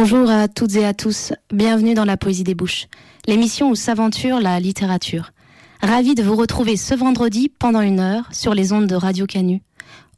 [0.00, 2.86] Bonjour à toutes et à tous, bienvenue dans la Poésie des Bouches,
[3.26, 5.32] l'émission où s'aventure la littérature.
[5.82, 9.60] Ravi de vous retrouver ce vendredi pendant une heure sur les ondes de Radio Canu.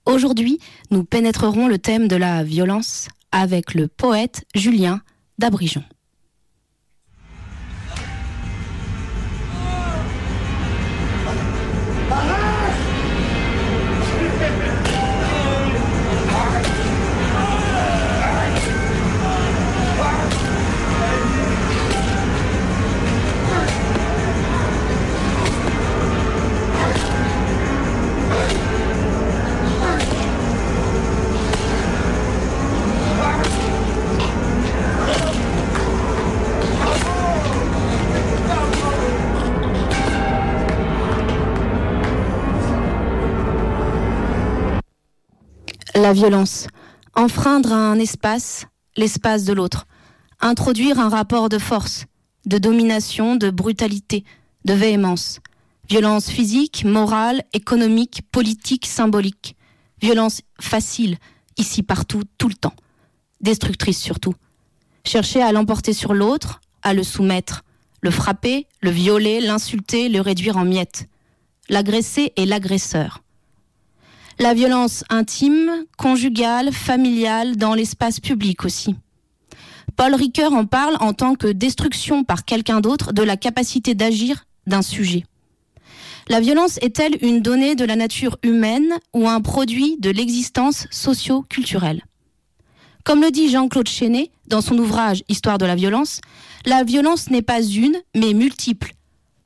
[0.04, 0.58] Aujourd'hui,
[0.90, 5.00] nous pénétrerons le thème de la violence avec le poète Julien
[5.38, 5.82] d'Abrigeon.
[46.00, 46.66] La violence.
[47.14, 48.64] Enfreindre un espace,
[48.96, 49.86] l'espace de l'autre.
[50.40, 52.06] Introduire un rapport de force,
[52.46, 54.24] de domination, de brutalité,
[54.64, 55.40] de véhémence.
[55.90, 59.56] Violence physique, morale, économique, politique, symbolique.
[60.00, 61.18] Violence facile,
[61.58, 62.76] ici, partout, tout le temps.
[63.42, 64.34] Destructrice surtout.
[65.04, 67.62] Chercher à l'emporter sur l'autre, à le soumettre,
[68.00, 71.10] le frapper, le violer, l'insulter, le réduire en miettes.
[71.68, 73.20] L'agresser et l'agresseur.
[74.40, 78.96] La violence intime, conjugale, familiale, dans l'espace public aussi.
[79.96, 84.46] Paul Ricoeur en parle en tant que destruction par quelqu'un d'autre de la capacité d'agir
[84.66, 85.26] d'un sujet.
[86.30, 92.02] La violence est-elle une donnée de la nature humaine ou un produit de l'existence socio-culturelle?
[93.04, 96.22] Comme le dit Jean-Claude Chenet dans son ouvrage Histoire de la violence,
[96.64, 98.94] la violence n'est pas une, mais multiple,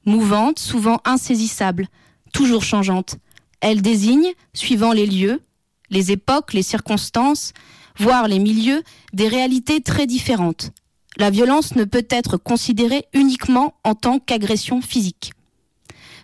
[0.06, 1.88] mouvante, souvent insaisissable,
[2.32, 3.16] toujours changeante.
[3.64, 5.40] Elle désigne, suivant les lieux,
[5.88, 7.54] les époques, les circonstances,
[7.98, 8.82] voire les milieux,
[9.14, 10.70] des réalités très différentes.
[11.16, 15.32] La violence ne peut être considérée uniquement en tant qu'agression physique.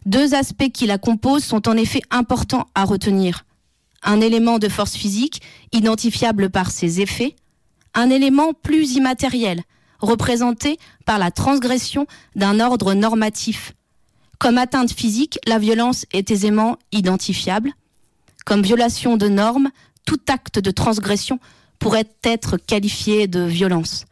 [0.05, 3.47] Deux aspects qui la composent sont en effet importants à retenir.
[4.03, 5.41] Un élément de force physique,
[5.73, 7.37] identifiable par ses effets,
[7.95, 9.63] un élément plus immatériel,
[10.01, 12.07] représenté par la transgression
[12.37, 13.73] d'un ordre normatif,
[14.41, 17.73] comme atteinte physique, la violence est aisément identifiable.
[18.47, 19.69] Comme violation de normes,
[20.07, 21.39] tout acte de transgression
[21.79, 24.07] pourrait être qualifié de violence.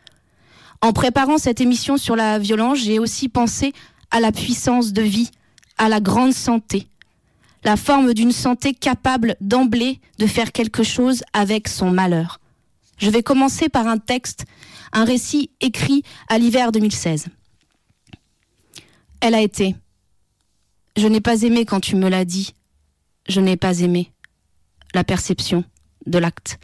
[0.82, 3.72] En préparant cette émission sur la violence, j'ai aussi pensé
[4.10, 5.30] à la puissance de vie,
[5.78, 6.86] à la grande santé,
[7.64, 12.38] la forme d'une santé capable d'emblée de faire quelque chose avec son malheur.
[12.98, 14.44] Je vais commencer par un texte,
[14.92, 17.28] un récit écrit à l'hiver 2016.
[19.20, 19.74] Elle a été,
[20.98, 22.54] je n'ai pas aimé quand tu me l'as dit.
[23.28, 24.12] Je n'ai pas aimé.
[24.94, 25.64] La perception
[26.06, 26.58] de l'acte.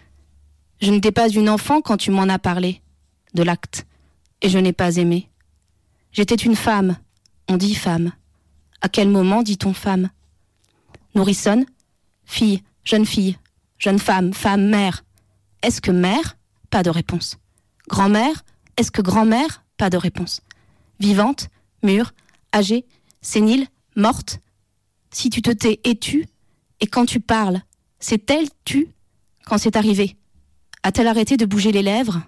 [0.80, 2.80] Je n'étais pas une enfant quand tu m'en as parlé.
[3.34, 3.86] De l'acte.
[4.42, 5.28] Et je n'ai pas aimé.
[6.12, 6.96] J'étais une femme.
[7.48, 8.12] On dit femme.
[8.80, 10.10] À quel moment dit-on femme?
[11.14, 11.64] Nourrissonne
[12.24, 13.36] Fille, jeune fille,
[13.78, 15.04] jeune femme, femme, mère.
[15.62, 16.36] Est-ce que mère?
[16.70, 17.38] Pas de réponse.
[17.88, 18.44] Grand-mère?
[18.76, 19.62] Est-ce que grand-mère?
[19.76, 20.40] Pas de réponse.
[21.00, 21.48] Vivante
[21.82, 22.12] Mûre
[22.54, 22.86] Âgée
[23.20, 24.40] Sénile morte,
[25.10, 25.98] si tu te tais et
[26.80, 27.60] et quand tu parles,
[27.98, 28.88] c'est elle tu?
[29.46, 30.16] Quand c'est arrivé
[30.82, 32.22] A-t-elle arrêté de bouger les lèvres?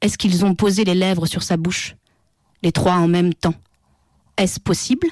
[0.00, 1.96] Est-ce qu'ils ont posé les lèvres sur sa bouche
[2.62, 3.54] Les trois en même temps?
[4.36, 5.08] Est-ce possible?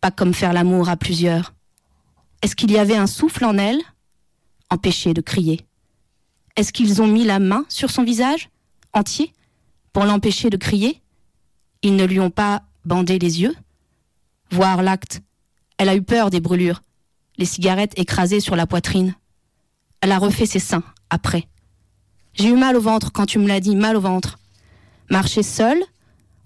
[0.00, 1.54] Pas comme faire l'amour à plusieurs.
[2.42, 3.80] Est-ce qu'il y avait un souffle en elle?
[4.70, 5.60] Empêché de crier.
[6.56, 8.50] Est-ce qu'ils ont mis la main sur son visage,
[8.92, 9.32] entier,
[9.92, 11.00] pour l'empêcher de crier?
[11.82, 13.54] Ils ne lui ont pas bandé les yeux?
[14.50, 15.22] Voir l'acte.
[15.78, 16.82] Elle a eu peur des brûlures,
[17.36, 19.14] les cigarettes écrasées sur la poitrine.
[20.00, 21.48] Elle a refait ses seins, après.
[22.34, 24.38] J'ai eu mal au ventre quand tu me l'as dit, mal au ventre.
[25.10, 25.82] Marcher seule,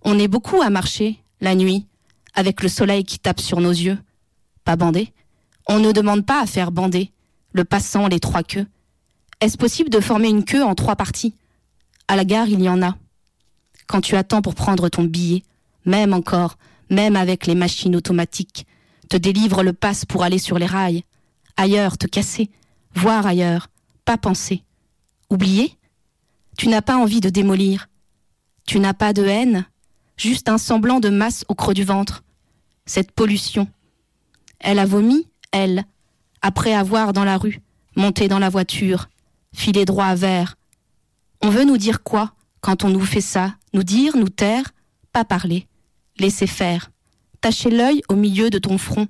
[0.02, 1.86] On est beaucoup à marcher, la nuit,
[2.34, 3.98] avec le soleil qui tape sur nos yeux.
[4.64, 5.12] Pas bandé.
[5.66, 7.12] On ne demande pas à faire bander,
[7.52, 8.66] le passant, les trois queues.
[9.40, 11.34] Est-ce possible de former une queue en trois parties?
[12.06, 12.96] À la gare, il y en a.
[13.86, 15.42] Quand tu attends pour prendre ton billet,
[15.84, 16.58] même encore,
[16.90, 18.66] même avec les machines automatiques,
[19.08, 21.04] te délivre le passe pour aller sur les rails.
[21.56, 22.50] Ailleurs, te casser,
[22.94, 23.68] voir ailleurs,
[24.04, 24.62] pas penser.
[25.30, 25.76] Oublier
[26.56, 27.88] Tu n'as pas envie de démolir.
[28.66, 29.66] Tu n'as pas de haine,
[30.16, 32.22] juste un semblant de masse au creux du ventre.
[32.86, 33.68] Cette pollution.
[34.60, 35.84] Elle a vomi, elle,
[36.42, 37.60] après avoir dans la rue,
[37.96, 39.08] monté dans la voiture,
[39.54, 40.56] filé droit à verre.
[41.40, 43.54] On veut nous dire quoi quand on nous fait ça?
[43.72, 44.72] Nous dire, nous taire,
[45.12, 45.66] pas parler,
[46.20, 46.90] laisser faire.
[47.40, 49.06] Tacher l'œil au milieu de ton front.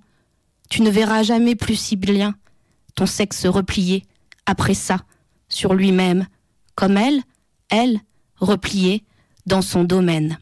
[0.71, 2.35] Tu ne verras jamais plus si bien
[2.95, 4.05] ton sexe replié,
[4.45, 4.99] après ça,
[5.49, 6.27] sur lui-même,
[6.75, 7.23] comme elle,
[7.71, 8.01] elle,
[8.41, 9.05] repliée
[9.47, 10.39] dans son domaine.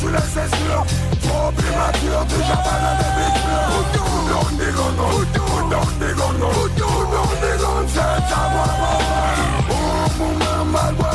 [0.00, 0.84] Tu laisses c'est sûr
[1.22, 3.80] Trop immature, déjà pas la débiture Who
[4.30, 6.68] don't dig on no Who don't dig on no Who
[7.10, 8.70] don't dig on C'est ta voix
[9.70, 11.09] Oh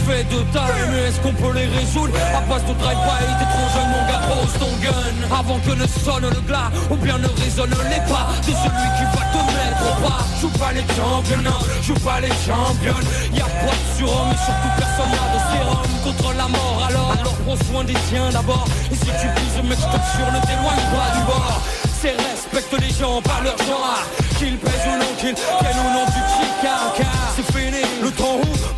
[0.00, 2.14] effet de taille Mais est-ce qu'on peut les résoudre?
[2.34, 5.36] À base de drive-by T'es trop jeune mon gars pose ton gun.
[5.38, 9.04] Avant que ne sonne le glas Ou bien ne résonne les pas De celui qui
[9.14, 10.24] va te mettre au pas.
[10.40, 15.10] Joue pas les championnats Joue pas les championnes Y'a pas de surhomme Et surtout personne
[15.12, 16.86] n'a de sérum Contre la mort.
[16.88, 18.66] Alors Alors prends soin des tiens d'abord.
[18.90, 21.60] Et si tu pises mec je t'assure Ne t'éloigne pas du bord.
[22.00, 24.00] C'est respecte les gens par leur genre
[24.38, 28.09] Qu'ils pèsent ou non, qu'ils viennent ou non du chicaca C'est fini, le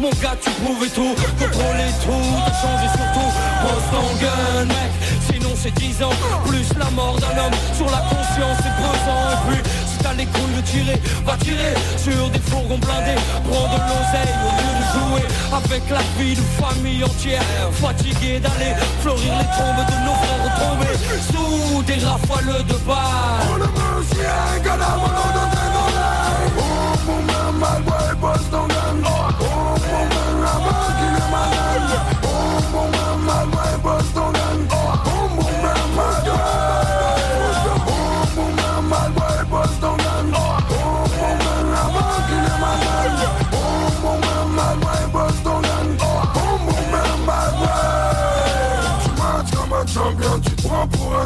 [0.03, 3.31] mon gars tu pouvais tout Contrôler tout, t'as changé surtout
[3.63, 4.93] Pose ton gun mec,
[5.31, 7.57] sinon c'est 10 ans Plus la mort d'un homme.
[7.77, 11.75] Sur la conscience c'est pesant Et puis si t'as les couilles de tirer, va tirer.
[11.97, 15.25] Sur des fourgons blindés, prends de l'oseille Au lieu de jouer.
[15.55, 20.99] Avec la vie de famille entière Fatigué d'aller fleurir les tombes de nos frères tombés
[21.31, 23.63] Sous des rafales de balles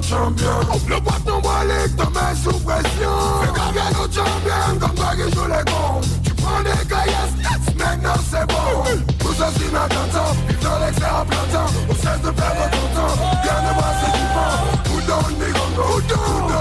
[0.07, 0.61] champion.
[0.89, 3.17] Le bâton voilé te met sous pression.
[3.41, 7.37] Fais gaguer nos champions comme toi qui joue les cons Tu prends des caillasses,
[7.77, 9.03] maintenant c'est bon.
[9.19, 11.73] Tout ça c'est inattentant, vivre dans l'excès à plein temps.
[11.89, 14.07] On cesse de perdre ton temps, bien de voir ce
[14.91, 15.37] Who don't
[15.77, 16.56] Who don't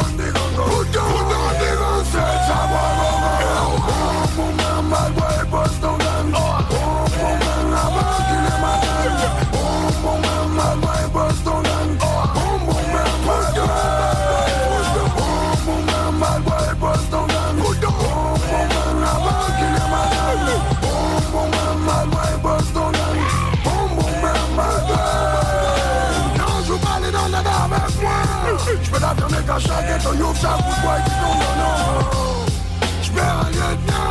[29.55, 31.39] peux l'affirmer qu'à chaque ghetto, y'ouvre chaque bout de bois qui tombe
[33.87, 34.04] dans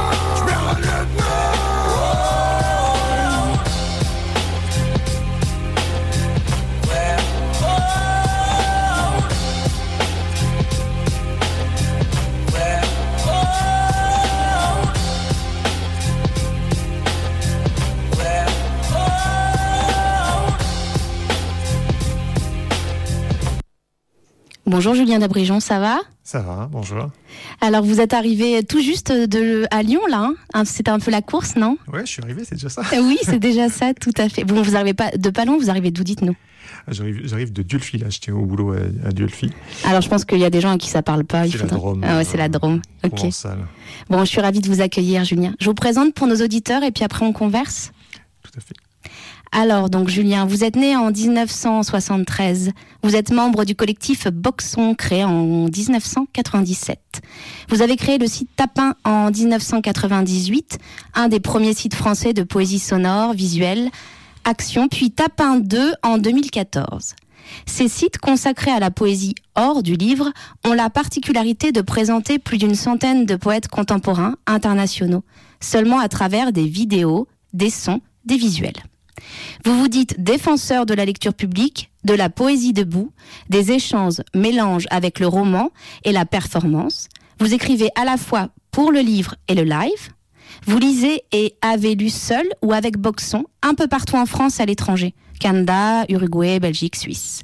[24.75, 27.09] Bonjour Julien Dabrijon, ça va Ça va, bonjour.
[27.61, 31.23] Alors vous êtes arrivé tout juste de, à Lyon là, hein c'était un peu la
[31.23, 32.83] course, non Ouais, je suis arrivé, c'est déjà ça.
[33.01, 34.43] Oui, c'est déjà ça, tout à fait.
[34.43, 36.35] Bon, vous arrivez pas de pas loin, vous arrivez d'où, dites-nous
[36.89, 39.53] J'arrive, de Dieulfi, là, j'étais au boulot à, à Dieulfi.
[39.85, 41.47] Alors je pense qu'il y a des gens à qui ça parle pas.
[41.47, 42.05] C'est la Drôme.
[42.05, 42.83] Ah ouais, c'est la Drôme.
[43.05, 43.15] Ok.
[43.15, 43.61] Provençale.
[44.11, 45.55] Bon, je suis ravie de vous accueillir, Julien.
[45.61, 47.93] Je vous présente pour nos auditeurs et puis après on converse.
[48.43, 48.75] Tout à fait.
[49.57, 52.73] Alors, donc, Julien, vous êtes né en 1973.
[53.05, 56.99] Vous êtes membre du collectif Boxon, créé en 1997.
[57.69, 60.79] Vous avez créé le site Tapin en 1998,
[61.15, 63.91] un des premiers sites français de poésie sonore, visuelle,
[64.43, 67.15] action, puis Tapin 2 en 2014.
[67.65, 70.33] Ces sites consacrés à la poésie hors du livre
[70.65, 75.23] ont la particularité de présenter plus d'une centaine de poètes contemporains internationaux,
[75.61, 78.83] seulement à travers des vidéos, des sons, des visuels.
[79.65, 83.13] Vous vous dites défenseur de la lecture publique, de la poésie debout,
[83.49, 85.71] des échanges mélange avec le roman
[86.05, 87.09] et la performance.
[87.41, 90.11] Vous écrivez à la fois pour le livre et le live.
[90.67, 94.63] Vous lisez et avez lu seul ou avec Boxon un peu partout en France et
[94.63, 95.15] à l'étranger.
[95.41, 97.43] Canada, Uruguay, Belgique, Suisse.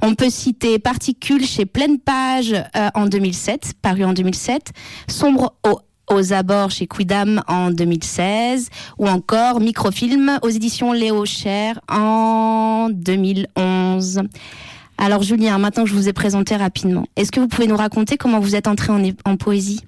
[0.00, 4.72] On peut citer Particules chez Pleine Page euh, en 2007, paru en 2007,
[5.08, 5.80] Sombre au
[6.12, 14.22] aux abords chez Quidam en 2016 ou encore Microfilm aux éditions Léo Cher en 2011.
[14.98, 18.16] Alors Julien, maintenant que je vous ai présenté rapidement, est-ce que vous pouvez nous raconter
[18.16, 18.92] comment vous êtes entré
[19.24, 19.80] en, poésie?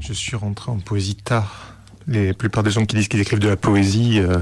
[0.00, 1.76] Je suis rentré en poésie tard.
[2.08, 4.38] La plupart des gens qui disent qu'ils écrivent de la poésie euh,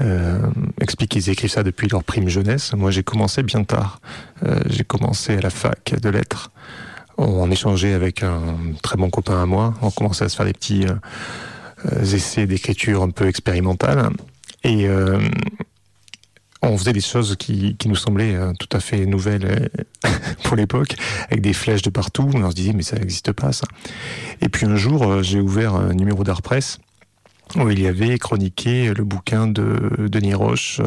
[0.00, 0.40] euh,
[0.80, 2.74] expliquent qu'ils écrivent ça depuis leur prime jeunesse.
[2.74, 4.00] Moi, j'ai commencé bien tard.
[4.44, 6.50] Euh, j'ai commencé à la fac de lettres.
[7.22, 8.40] On échangeait avec un
[8.82, 9.74] très bon copain à moi.
[9.82, 14.08] On commençait à se faire des petits euh, essais d'écriture un peu expérimentales.
[14.64, 15.20] Et euh,
[16.62, 19.68] on faisait des choses qui, qui nous semblaient euh, tout à fait nouvelles
[20.44, 20.96] pour l'époque,
[21.26, 22.30] avec des flèches de partout.
[22.32, 23.66] On se disait, mais ça n'existe pas, ça.
[24.40, 26.78] Et puis un jour, j'ai ouvert un numéro d'art presse
[27.54, 30.80] où il y avait chroniqué le bouquin de Denis Roche,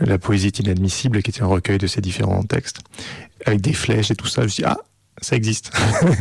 [0.00, 2.80] La poésie est inadmissible, qui était un recueil de ses différents textes,
[3.44, 4.40] avec des flèches et tout ça.
[4.40, 4.78] Je me suis dit, ah,
[5.22, 5.72] ça existe.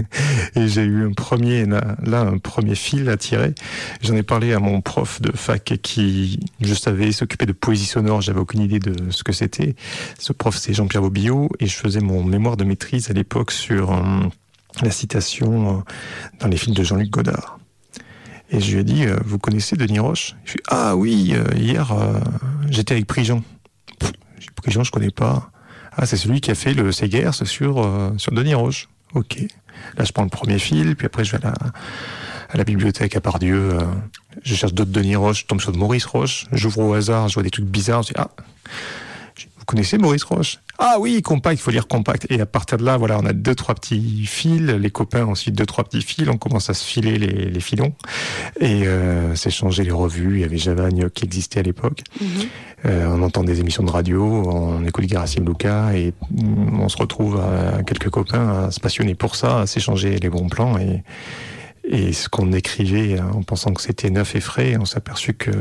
[0.55, 3.53] et j'ai eu un premier, là, un premier fil à tirer.
[4.01, 8.22] J'en ai parlé à mon prof de fac qui, je savais, s'occupait de poésie sonore.
[8.22, 9.75] J'avais aucune idée de ce que c'était.
[10.20, 13.91] Ce prof, c'est Jean-Pierre Bobillot et je faisais mon mémoire de maîtrise à l'époque sur
[13.91, 14.01] euh,
[14.81, 15.81] la citation euh,
[16.39, 17.60] dans les films de Jean-Luc Godard.
[18.51, 20.36] Et je lui ai dit, euh, vous connaissez Denis Roche?
[20.46, 21.93] Je lui ah oui, hier,
[22.70, 23.41] j'étais avec Prigent.
[24.55, 25.51] Prigent, je connais pas.
[25.91, 28.88] Ah, c'est celui qui a fait le Segers sur, euh, sur Denis Roche.
[29.13, 29.38] Ok.
[29.98, 31.53] Là, je prends le premier fil, puis après, je vais à
[32.57, 33.74] la, bibliothèque à Pardieu.
[33.74, 33.81] Euh,
[34.43, 36.45] je cherche d'autres Denis Roche, je tombe sur Maurice Roche.
[36.51, 38.03] J'ouvre au hasard, je vois des trucs bizarres.
[38.03, 38.29] Je dis, ah,
[39.71, 40.59] connaissez Maurice Roche?
[40.77, 42.27] Ah oui, compact, il faut lire compact.
[42.29, 44.61] Et à partir de là, voilà, on a deux, trois petits fils.
[44.61, 46.27] Les copains ensuite deux, trois petits fils.
[46.27, 47.93] On commence à se filer les, les filons
[48.59, 50.35] et euh, s'échanger les revues.
[50.37, 52.01] Il y avait Javagne qui existait à l'époque.
[52.19, 52.27] Mhm.
[52.85, 57.39] Euh, on entend des émissions de radio, on écoute Garacim Luca et on se retrouve
[57.39, 61.03] à quelques copains à se passionner pour ça, à s'échanger les bons plans et,
[61.91, 65.33] et ce qu'on écrivait euh, en pensant que c'était neuf et frais, on s'est aperçu
[65.33, 65.53] qu'il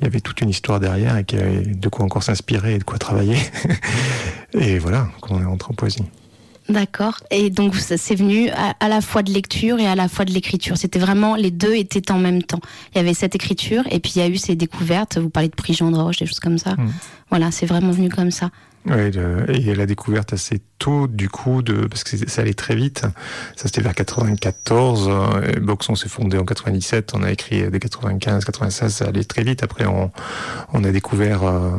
[0.00, 2.78] y avait toute une histoire derrière et qu'il y avait de quoi encore s'inspirer et
[2.78, 3.36] de quoi travailler.
[4.54, 6.02] et voilà, qu'on est rentré en poésie.
[6.70, 7.20] D'accord.
[7.30, 10.32] Et donc c'est venu à, à, la fois de lecture et à la fois de
[10.32, 10.78] l'écriture.
[10.78, 12.60] C'était vraiment les deux étaient en même temps.
[12.92, 15.18] Il y avait cette écriture et puis il y a eu ces découvertes.
[15.18, 16.72] Vous parlez de Prigent de Roche, des choses comme ça.
[16.72, 16.92] Mmh.
[17.30, 18.50] Voilà, c'est vraiment venu comme ça.
[18.86, 23.02] Le, et la découverte assez tôt, du coup, de, parce que ça allait très vite.
[23.56, 25.08] Ça, c'était vers 94.
[25.08, 27.12] Euh, Boxon s'est fondé en 97.
[27.14, 28.94] On a écrit dès 95, 96.
[28.94, 29.62] Ça allait très vite.
[29.62, 30.10] Après, on,
[30.72, 31.70] on a découvert euh,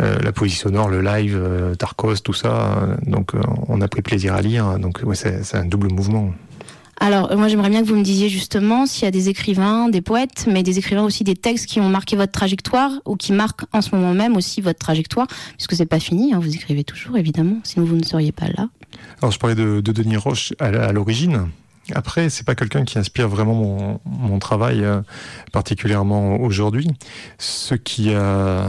[0.00, 2.96] euh, la poésie sonore, le live, euh, Tarkos, tout ça.
[3.06, 4.78] Donc, euh, on a pris plaisir à lire.
[4.78, 6.32] Donc, ouais, c'est un double mouvement.
[7.00, 10.00] Alors, moi, j'aimerais bien que vous me disiez justement s'il y a des écrivains, des
[10.00, 13.64] poètes, mais des écrivains aussi des textes qui ont marqué votre trajectoire ou qui marquent
[13.72, 17.16] en ce moment même aussi votre trajectoire, puisque c'est pas fini, hein, vous écrivez toujours,
[17.16, 18.68] évidemment, sinon vous ne seriez pas là.
[19.20, 21.48] Alors, je parlais de, de Denis Roche à, l'origine.
[21.94, 25.02] Après, c'est pas quelqu'un qui inspire vraiment mon, travail, euh,
[25.52, 26.88] particulièrement aujourd'hui.
[27.38, 28.64] Ce qui a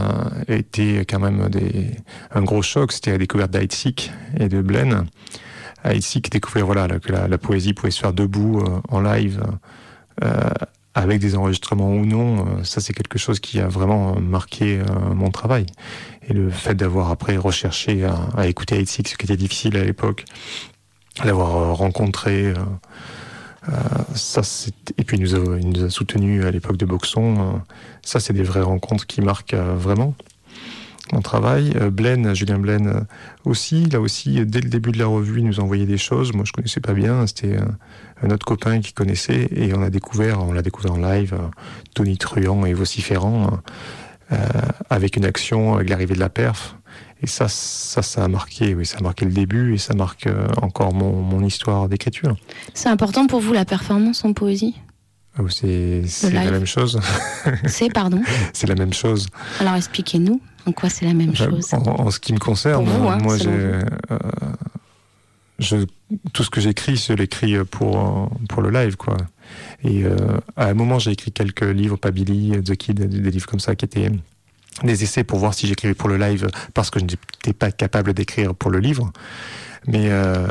[0.48, 1.48] été quand même
[2.34, 5.06] un gros choc, c'était la découverte d'Aitsik et de Blaine.
[5.92, 9.42] Aitsik découvrir voilà, que la, poésie pouvait se faire debout euh, en live,
[10.24, 10.50] euh,
[10.94, 12.46] avec des enregistrements ou non.
[12.46, 14.80] Euh, ça, c'est quelque chose qui a vraiment marqué
[15.14, 15.66] mon travail.
[16.28, 19.84] Et le fait d'avoir après recherché à, à écouter Aitsik, ce qui était difficile à
[19.84, 20.24] l'époque,
[21.24, 22.52] l'avoir rencontré.
[24.14, 24.42] Ça,
[24.96, 27.60] et puis il nous, a, il nous a soutenu à l'époque de Boxon.
[28.00, 30.14] Ça, c'est des vraies rencontres qui marquent vraiment
[31.12, 31.72] mon travail.
[31.92, 33.06] Blaine, Julien Blaine
[33.44, 36.32] aussi, là aussi, dès le début de la revue, il nous envoyait des choses.
[36.32, 37.26] Moi, je connaissais pas bien.
[37.26, 37.58] C'était
[38.22, 41.36] un autre copain qui connaissait et on a découvert, on l'a découvert en live,
[41.94, 43.60] Tony Truand et vociférant,
[44.32, 44.36] euh,
[44.90, 46.76] avec une action, avec l'arrivée de la perf.
[47.22, 50.28] Et ça, ça, ça a marqué, oui, ça a marqué le début et ça marque
[50.60, 52.36] encore mon, mon histoire d'écriture.
[52.74, 54.74] C'est important pour vous la performance en poésie?
[55.48, 57.00] C'est la même chose.
[57.66, 58.22] C'est, pardon?
[58.52, 59.28] C'est la même chose.
[59.60, 60.40] Alors expliquez-nous.
[60.66, 63.48] En quoi c'est la même chose en, en ce qui me concerne, hein, moi, j'ai,
[63.48, 63.80] euh,
[65.58, 65.76] je,
[66.32, 69.16] tout ce que j'écris, je l'écris pour, euh, pour le live, quoi.
[69.84, 70.16] Et euh,
[70.56, 73.60] à un moment, j'ai écrit quelques livres, pas Billy, The Kid, des, des livres comme
[73.60, 74.10] ça, qui étaient
[74.82, 78.12] des essais pour voir si j'écrivais pour le live, parce que je n'étais pas capable
[78.12, 79.12] d'écrire pour le livre.
[79.86, 80.46] Mais euh,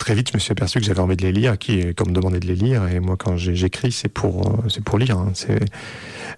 [0.00, 2.14] très vite, je me suis aperçu que j'avais envie de les lire, qui, comme me
[2.14, 2.88] demandait de les lire.
[2.88, 5.16] Et moi, quand j'écris, c'est pour, euh, c'est pour lire.
[5.18, 5.32] hein.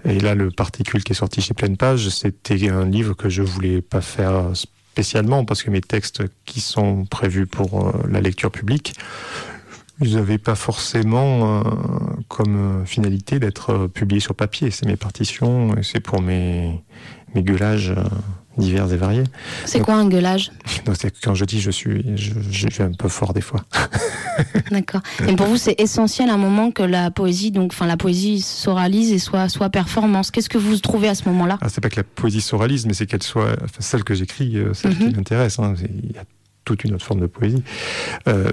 [0.04, 3.40] Et là, le particule qui est sorti chez Pleine Page, c'était un livre que je
[3.40, 8.50] voulais pas faire spécialement, parce que mes textes qui sont prévus pour euh, la lecture
[8.50, 8.94] publique,
[10.00, 11.62] ils n'avaient pas forcément euh,
[12.26, 14.72] comme finalité d'être publiés sur papier.
[14.72, 16.82] C'est mes partitions, c'est pour mes,
[17.34, 17.94] mes gueulages
[18.58, 19.24] divers et variés.
[19.64, 20.50] C'est quoi un gueulage?
[20.84, 23.64] Donc, c'est quand je dis je suis, je, je un peu fort des fois.
[24.70, 25.00] D'accord.
[25.28, 28.40] Et pour vous, c'est essentiel à un moment que la poésie, donc, enfin, la poésie
[28.40, 30.30] s'oralise et soit, soit performance.
[30.30, 31.58] Qu'est-ce que vous trouvez à ce moment-là?
[31.60, 34.56] Ah, c'est pas que la poésie s'oralise, mais c'est qu'elle soit enfin, celle que j'écris,
[34.56, 35.16] euh, celle qui Mhm.
[35.16, 35.58] m'intéresse.
[35.58, 35.74] hein.
[35.80, 36.24] Il y a
[36.64, 37.62] toute une autre forme de poésie.
[38.28, 38.50] Euh,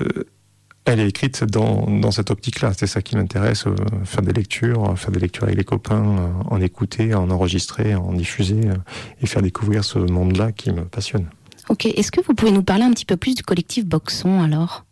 [0.86, 2.71] elle est écrite dans, dans cette optique-là.
[2.77, 6.27] C'est ça qui m'intéresse, euh, faire des lectures, faire des lectures avec les copains, euh,
[6.50, 8.75] en écouter, en enregistrer, en diffuser euh,
[9.21, 11.27] et faire découvrir ce monde-là qui me passionne.
[11.69, 11.86] Ok.
[11.86, 14.86] Est-ce que vous pouvez nous parler un petit peu plus du collectif Boxon alors?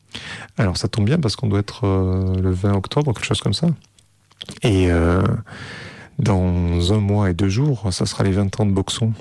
[0.58, 3.53] Alors ça tombe bien parce qu'on doit être euh, le 20 octobre, quelque chose comme
[3.53, 3.67] ça.
[4.62, 5.24] Et euh,
[6.20, 9.13] dans un mois et deux jours, ça sera les 20 ans de Boxon.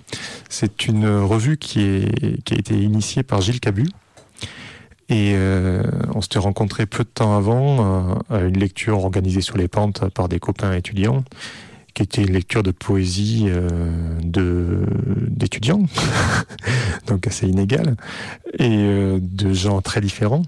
[0.48, 3.86] C'est une revue qui, est, qui a été initiée par Gilles Cabu.
[5.08, 5.82] Et euh,
[6.14, 10.08] on s'était rencontrés peu de temps avant euh, à une lecture organisée sur les pentes
[10.08, 11.22] par des copains étudiants,
[11.94, 13.70] qui était une lecture de poésie euh,
[14.22, 14.84] de
[15.28, 15.84] d'étudiants,
[17.06, 17.96] donc assez inégale,
[18.58, 20.42] et de gens très différents.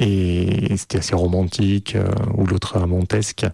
[0.00, 1.96] Et c'était assez romantique,
[2.36, 3.44] ou l'autre montesque.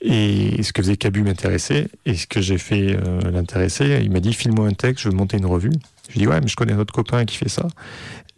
[0.00, 2.98] Et ce que faisait Cabu m'intéressait, et ce que j'ai fait
[3.32, 5.70] l'intéresser, il m'a dit file-moi un texte, je veux monter une revue.
[6.08, 7.68] Je lui dit ouais, mais je connais un autre copain qui fait ça.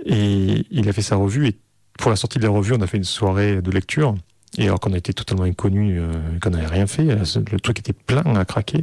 [0.06, 1.56] Et il a fait sa revue, et
[1.98, 4.14] pour la sortie de la revue, on a fait une soirée de lecture.
[4.58, 7.92] Et alors qu'on été totalement inconnus, euh, qu'on n'avait rien fait, euh, le truc était
[7.92, 8.80] plein à craquer.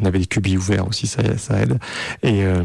[0.00, 1.78] On avait des cubis ouverts aussi, ça, aide.
[2.22, 2.62] Et, euh,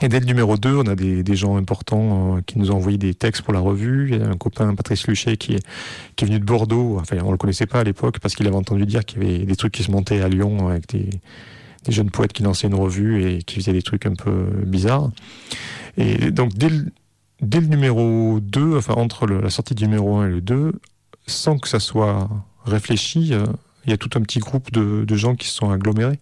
[0.00, 3.12] et dès le numéro 2, on a des, gens importants qui nous ont envoyé des
[3.12, 4.08] textes pour la revue.
[4.10, 5.66] Il y a un copain, Patrice Luchet, qui est,
[6.16, 6.98] qui est venu de Bordeaux.
[7.00, 9.44] Enfin, on le connaissait pas à l'époque parce qu'il avait entendu dire qu'il y avait
[9.44, 11.10] des trucs qui se montaient à Lyon avec des,
[11.84, 15.10] des jeunes poètes qui lançaient une revue et qui faisaient des trucs un peu bizarres.
[15.98, 16.86] Et donc, dès le,
[17.40, 20.72] dès le numéro 2, enfin, entre la sortie du numéro 1 et le 2,
[21.26, 22.28] sans que ça soit
[22.64, 23.46] réfléchi, euh,
[23.84, 26.18] il y a tout un petit groupe de, gens qui se sont agglomérés.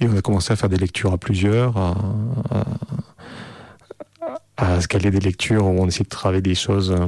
[0.00, 1.96] Et on a commencé à faire des lectures à plusieurs, à,
[4.58, 7.06] à, des lectures où on essaie de travailler des choses euh,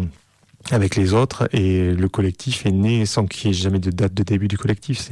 [0.71, 1.49] avec les autres.
[1.53, 4.57] Et le collectif est né sans qu'il y ait jamais de date de début du
[4.57, 5.11] collectif.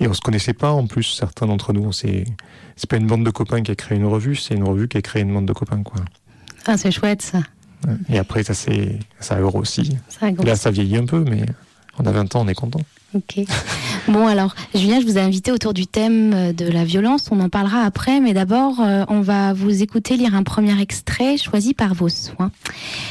[0.00, 1.92] Et on se connaissait pas en plus, certains d'entre nous.
[1.92, 2.24] C'est
[2.88, 5.02] pas une bande de copains qui a créé une revue, c'est une revue qui a
[5.02, 5.82] créé une bande de copains.
[5.82, 6.00] Quoi.
[6.68, 7.40] Ah, c'est chouette ça.
[8.10, 9.96] Et après, ça, ça a grossi.
[10.08, 10.46] Ça a grossi.
[10.46, 11.46] Là, ça vieillit un peu, mais
[11.98, 12.80] on a 20 ans, on est content.
[13.14, 13.40] Ok.
[14.06, 17.28] Bon alors, Julien, je vous ai invité autour du thème euh, de la violence.
[17.30, 21.36] On en parlera après, mais d'abord, euh, on va vous écouter lire un premier extrait
[21.36, 22.50] choisi par vos soins.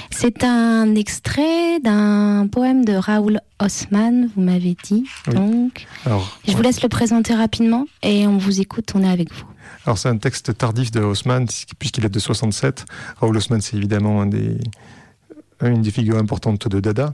[0.09, 5.03] C'est un extrait d'un poème de Raoul Haussmann, vous m'avez dit.
[5.27, 5.35] Oui.
[5.35, 8.91] Donc, Alors, je vous laisse le présenter rapidement et on vous écoute.
[8.95, 9.45] On est avec vous.
[9.85, 11.47] Alors c'est un texte tardif de Haussmann,
[11.79, 12.85] puisqu'il est de 67.
[13.21, 17.13] Raoul Haussmann, c'est évidemment une des figures importantes de Dada.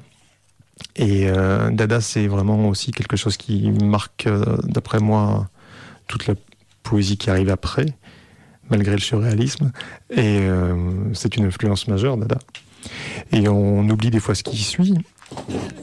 [0.95, 5.49] Et euh, Dada, c'est vraiment aussi quelque chose qui marque, euh, d'après moi,
[6.07, 6.35] toute la
[6.83, 7.85] poésie qui arrive après,
[8.69, 9.71] malgré le surréalisme.
[10.09, 12.39] Et euh, c'est une influence majeure, Dada.
[13.31, 14.95] Et on oublie des fois ce qui suit.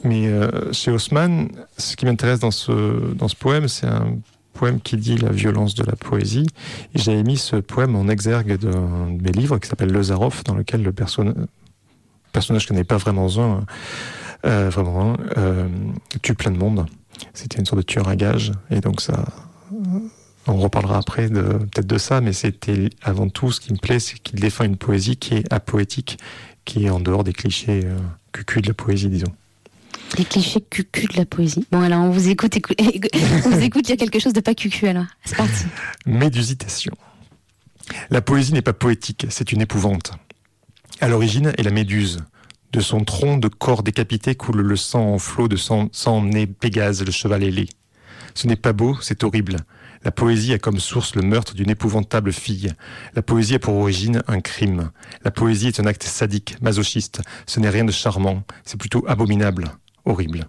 [0.03, 0.29] Mais
[0.71, 4.17] chez Haussmann, ce qui m'intéresse dans ce poème, c'est un
[4.53, 6.47] poème qui dit la violence de la poésie.
[6.95, 10.55] J'avais mis ce poème en exergue d'un de mes livres qui s'appelle Le Zaroff, dans
[10.55, 11.23] lequel le perso-
[12.31, 13.65] personnage qui n'est pas vraiment un,
[14.45, 15.67] euh, vraiment euh,
[16.21, 16.85] tue plein de monde.
[17.33, 18.51] C'était une sorte de tueur à gage.
[18.69, 19.25] Et donc ça,
[20.47, 24.17] on reparlera après peut-être de ça, mais c'était avant tout ce qui me plaît, c'est
[24.19, 26.17] qu'il défend une poésie qui est apoétique,
[26.65, 27.97] qui est en dehors des clichés euh,
[28.31, 29.31] cucu de la poésie, disons.
[30.17, 31.65] Les clichés cucu de la poésie.
[31.71, 32.55] Bon alors, on vous écoute.
[32.55, 32.73] écou-
[33.45, 33.87] on vous écoute.
[33.87, 35.05] Il y a quelque chose de pas cucu alors.
[35.23, 35.65] C'est parti.
[36.05, 36.93] Médusitation.
[38.09, 40.11] La poésie n'est pas poétique, c'est une épouvante.
[40.99, 42.19] À l'origine est la méduse.
[42.73, 46.45] De son tronc de corps décapité coule le sang en flot de sang, sang emmené
[46.47, 47.67] Pégase, le cheval ailé.
[48.33, 49.57] Ce n'est pas beau, c'est horrible.
[50.05, 52.71] La poésie a comme source le meurtre d'une épouvantable fille.
[53.13, 54.91] La poésie a pour origine un crime.
[55.25, 57.21] La poésie est un acte sadique, masochiste.
[57.45, 59.71] Ce n'est rien de charmant, c'est plutôt abominable,
[60.05, 60.47] horrible.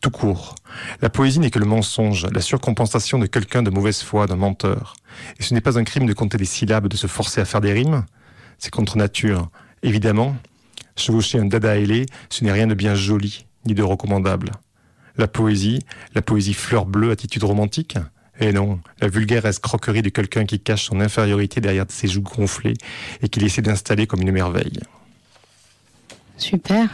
[0.00, 0.54] tout court.
[1.02, 4.94] La poésie n'est que le mensonge, la surcompensation de quelqu'un de mauvaise foi, d'un menteur.
[5.38, 7.60] Et ce n'est pas un crime de compter des syllabes, de se forcer à faire
[7.60, 8.04] des rimes,
[8.58, 9.50] c'est contre nature.
[9.82, 10.36] Évidemment,
[10.96, 14.52] chevaucher un dada ailé, ce n'est rien de bien joli, ni de recommandable.
[15.16, 15.80] La poésie,
[16.14, 17.96] la poésie fleur bleue, attitude romantique?
[18.42, 22.74] Eh non, la vulgaire escroquerie de quelqu'un qui cache son infériorité derrière ses joues gonflées
[23.20, 24.80] et qui essaie d'installer comme une merveille.
[26.38, 26.88] Super.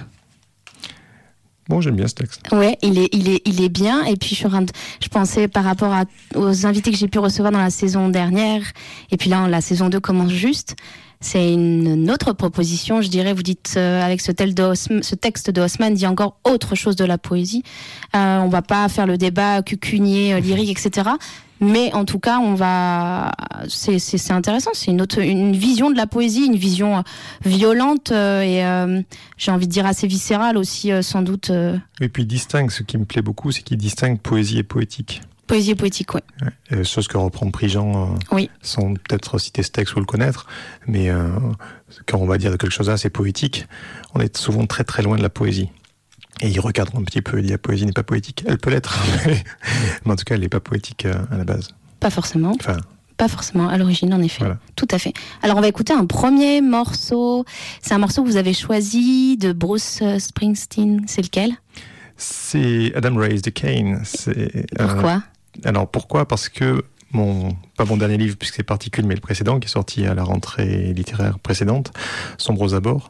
[1.68, 2.40] Bon, j'aime bien ce texte.
[2.52, 4.04] Ouais, il est, il est, il est bien.
[4.04, 5.94] Et puis je, je pensais par rapport
[6.34, 8.62] aux invités que j'ai pu recevoir dans la saison dernière,
[9.10, 10.76] et puis là la saison 2 commence juste.
[11.20, 13.32] C'est une, autre proposition, je dirais.
[13.32, 16.74] Vous dites euh, avec ce, tel de Haussm- ce texte de Haussmann dit encore autre
[16.74, 17.62] chose de la poésie.
[18.14, 21.10] Euh, on va pas faire le débat cucunier, euh, lyrique, etc.
[21.60, 23.32] Mais en tout cas, on va.
[23.68, 24.70] C'est intéressant.
[24.74, 27.02] C'est une autre, une vision de la poésie, une vision euh,
[27.44, 29.00] violente euh, et euh,
[29.38, 31.50] j'ai envie de dire assez viscérale aussi, sans doute.
[32.00, 35.22] Et puis il distingue, ce qui me plaît beaucoup, c'est qu'il distingue poésie et poétique.
[35.46, 36.20] Poésie et poétique, oui.
[36.72, 38.50] Euh, chose que reprend Prigent euh, Oui.
[38.62, 40.46] sans peut-être citer ce texte ou le connaître,
[40.88, 41.28] mais euh,
[42.06, 43.66] quand on va dire quelque chose c'est poétique,
[44.14, 45.70] on est souvent très très loin de la poésie.
[46.42, 48.44] Et il recadre un petit peu, il dit la poésie n'est pas poétique.
[48.46, 49.42] Elle peut l'être, mais,
[50.04, 51.68] mais en tout cas, elle n'est pas poétique euh, à la base.
[52.00, 52.52] Pas forcément.
[52.60, 52.76] Enfin,
[53.16, 54.40] Pas forcément, à l'origine, en effet.
[54.40, 54.58] Voilà.
[54.76, 55.14] Tout à fait.
[55.42, 57.44] Alors, on va écouter un premier morceau.
[57.80, 61.04] C'est un morceau que vous avez choisi de Bruce euh, Springsteen.
[61.06, 61.52] C'est lequel?
[62.18, 64.00] C'est Adam Raised the Cane.
[64.04, 64.36] C'est,
[64.78, 65.22] euh, Pourquoi?
[65.64, 66.28] alors pourquoi?
[66.28, 70.06] Parce que pas mon dernier livre, puisque c'est Particules, mais le précédent, qui est sorti
[70.06, 71.92] à la rentrée littéraire précédente,
[72.38, 73.08] Sombre aux abords,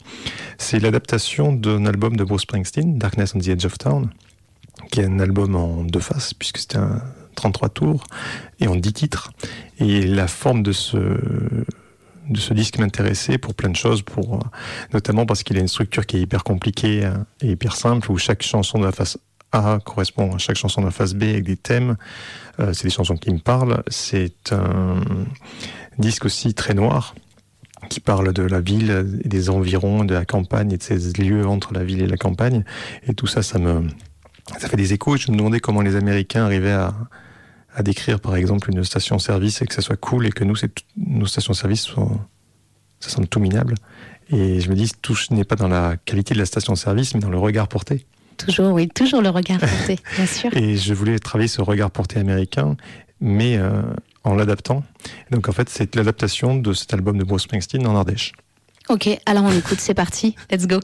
[0.58, 4.10] c'est l'adaptation d'un album de Bruce Springsteen, Darkness on the Edge of Town,
[4.90, 7.02] qui est un album en deux faces, puisque c'était un
[7.34, 8.04] 33 tours,
[8.60, 9.32] et en 10 titres.
[9.78, 14.40] Et la forme de ce, de ce disque m'intéressait pour plein de choses, pour, euh,
[14.92, 18.18] notamment parce qu'il a une structure qui est hyper compliquée euh, et hyper simple, où
[18.18, 19.18] chaque chanson de la face
[19.84, 21.96] Correspond à chaque chanson de la face B avec des thèmes.
[22.60, 23.82] Euh, c'est des chansons qui me parlent.
[23.88, 25.00] C'est un
[25.98, 27.14] disque aussi très noir
[27.88, 31.46] qui parle de la ville et des environs, de la campagne et de ces lieux
[31.46, 32.64] entre la ville et la campagne.
[33.06, 33.86] Et tout ça, ça me,
[34.58, 35.16] ça fait des échos.
[35.16, 36.94] Je me demandais comment les Américains arrivaient à,
[37.74, 40.56] à décrire, par exemple, une station-service et que ça soit cool et que nous,
[40.96, 41.90] nos stations-service
[43.00, 43.74] ça semble tout minable.
[44.30, 47.30] Et je me dis, tout n'est pas dans la qualité de la station-service, mais dans
[47.30, 48.06] le regard porté.
[48.36, 50.54] Toujours, oui, toujours le regard porté, bien sûr.
[50.56, 52.76] Et je voulais travailler ce regard porté américain,
[53.20, 53.82] mais euh,
[54.24, 54.82] en l'adaptant.
[55.30, 58.32] Donc en fait, c'est l'adaptation de cet album de Bruce Springsteen en Ardèche.
[58.88, 60.36] Ok, alors on écoute, c'est parti.
[60.50, 60.80] Let's go.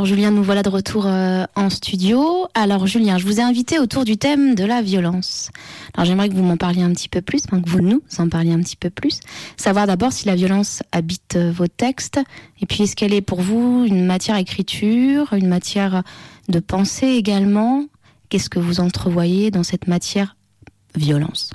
[0.00, 2.46] Alors Julien, nous voilà de retour euh, en studio.
[2.54, 5.50] Alors Julien, je vous ai invité autour du thème de la violence.
[5.92, 8.52] Alors j'aimerais que vous m'en parliez un petit peu plus, que vous nous en parliez
[8.52, 9.20] un petit peu plus.
[9.58, 12.18] Savoir d'abord si la violence habite euh, vos textes,
[12.62, 16.02] et puis est-ce qu'elle est pour vous une matière écriture, une matière
[16.48, 17.84] de pensée également?
[18.30, 20.34] Qu'est-ce que vous entrevoyez dans cette matière
[20.96, 21.50] violence?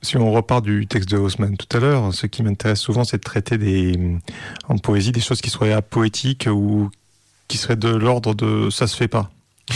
[0.00, 3.18] Si on repart du texte de Haussmann tout à l'heure, ce qui m'intéresse souvent, c'est
[3.18, 3.92] de traiter
[4.70, 6.88] en poésie des choses qui seraient poétiques ou
[7.52, 9.30] qui seraient de l'ordre de ça se fait pas.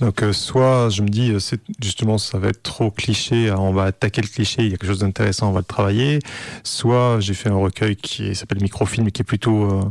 [0.00, 3.72] Donc euh, soit je me dis euh, c'est justement ça va être trop cliché, on
[3.72, 6.20] va attaquer le cliché, il y a quelque chose d'intéressant, on va le travailler.
[6.62, 9.82] Soit j'ai fait un recueil qui s'appelle Microfilm qui est plutôt euh,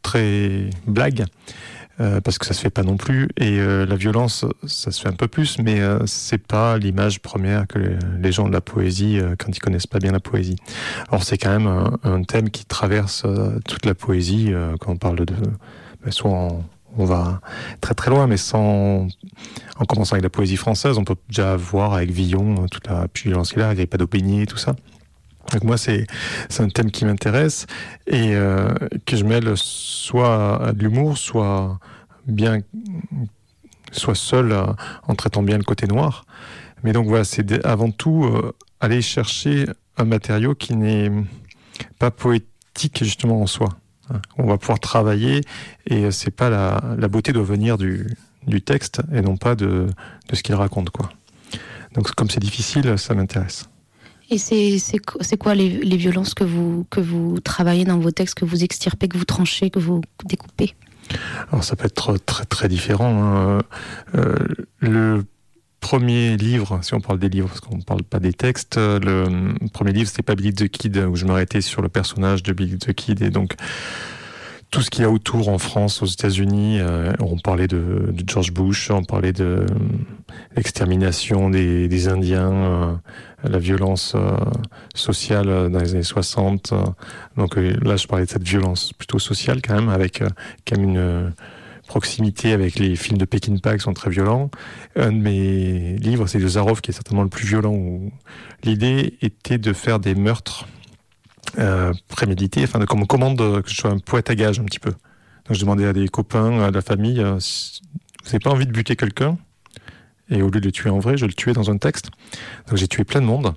[0.00, 1.26] très blague.
[1.98, 5.18] parce que ça se fait pas non plus et la violence ça se fait un
[5.22, 9.58] peu plus mais c'est pas l'image première que les, gens de la poésie quand ils
[9.58, 10.54] connaissent pas bien la poésie.
[11.08, 11.66] Alors c'est quand même
[12.04, 13.26] un, thème qui traverse
[13.66, 15.34] toute la poésie quand on parle de
[16.10, 16.30] soit
[16.96, 17.40] on, va
[17.80, 19.06] très très loin, mais sans.
[19.78, 23.52] En commençant avec la poésie française, on peut déjà voir avec Villon toute la puissance
[23.52, 24.74] qu'il a, Agrippa d'Aubigny, tout ça.
[25.52, 26.06] Donc moi, c'est
[26.58, 27.66] un thème qui m'intéresse
[28.06, 28.68] et euh,
[29.06, 31.78] que je mêle soit à de l'humour, soit
[32.26, 32.60] bien,
[33.92, 34.66] soit seul euh,
[35.06, 36.24] en traitant bien le côté noir.
[36.84, 39.66] Mais donc voilà, c'est avant tout euh, aller chercher
[39.96, 41.10] un matériau qui n'est
[41.98, 43.70] pas poétique justement en soi.
[44.36, 45.42] On va pouvoir travailler
[45.86, 48.16] et c'est pas la, beauté doit venir du,
[48.64, 49.86] texte et non pas de,
[50.32, 50.90] ce qu'il raconte.
[50.90, 51.10] Quoi.
[51.94, 53.68] Donc comme c'est difficile, ça m'intéresse.
[54.30, 58.62] Et c'est quoi les, violences que vous, que vous travaillez dans vos textes, que vous
[58.62, 60.74] extirpez, que vous tranchez, que vous découpez?
[61.50, 63.22] Alors ça peut être très très différent.
[63.22, 63.62] Hein.
[64.14, 64.36] Euh,
[64.80, 65.24] le
[65.80, 69.54] premier livre, si on parle des livres, parce qu'on ne parle pas des textes, le
[69.72, 72.78] premier livre, c'était pas Billy the Kid, où je m'arrêtais sur le personnage de Billy
[72.78, 73.54] the Kid, et donc
[74.70, 78.52] tout ce qu'il y a autour en France, aux États-Unis, euh, on parlait de, George
[78.52, 79.66] Bush, on parlait de euh,
[80.56, 82.94] l'extermination des, Indiens, euh,
[83.44, 84.14] la violence
[84.94, 86.74] sociale dans les années 60.
[87.36, 90.22] donc là, je parlais de cette violence plutôt sociale quand même, avec
[90.66, 91.32] quand même une
[91.88, 93.40] proximité avec les films de Pack
[93.78, 94.50] qui sont très violents.
[94.94, 98.00] Un de mes livres, c'est le Zarov, qui est certainement le plus violent.
[98.62, 100.68] L'idée était de faire des meurtres
[101.58, 104.78] euh, prémédités, enfin, de, comme commande que je sois un poète à gage un petit
[104.78, 104.90] peu.
[104.90, 108.72] Donc je demandais à des copains, à la famille, euh, vous n'avez pas envie de
[108.72, 109.38] buter quelqu'un?
[110.30, 112.10] Et au lieu de le tuer en vrai, je le tuais dans un texte.
[112.68, 113.54] Donc j'ai tué plein de monde.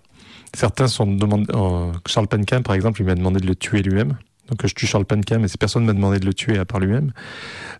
[0.54, 1.52] Certains sont demandés.
[1.54, 4.18] Euh, Charles Panquin, par exemple, il m'a demandé de le tuer lui-même.
[4.52, 6.80] Donc je tue Charles Panquin, mais personne ne m'a demandé de le tuer à part
[6.80, 7.12] lui-même.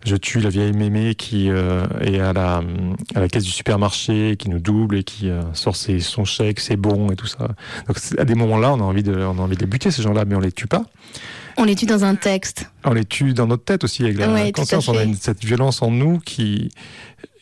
[0.04, 2.62] Je tue la vieille mémé qui euh, est à la,
[3.14, 6.60] à la caisse du supermarché, qui nous double et qui euh, sort ses, son chèque,
[6.60, 7.48] ses bons et tout ça.
[7.86, 10.02] Donc à des moments-là, on a envie de, on a envie de les buter ces
[10.02, 10.84] gens-là, mais on les tue pas.
[11.58, 12.70] On les tue dans un texte.
[12.84, 14.88] On les tue dans notre tête aussi avec la conscience.
[14.88, 16.70] On a cette violence en nous qui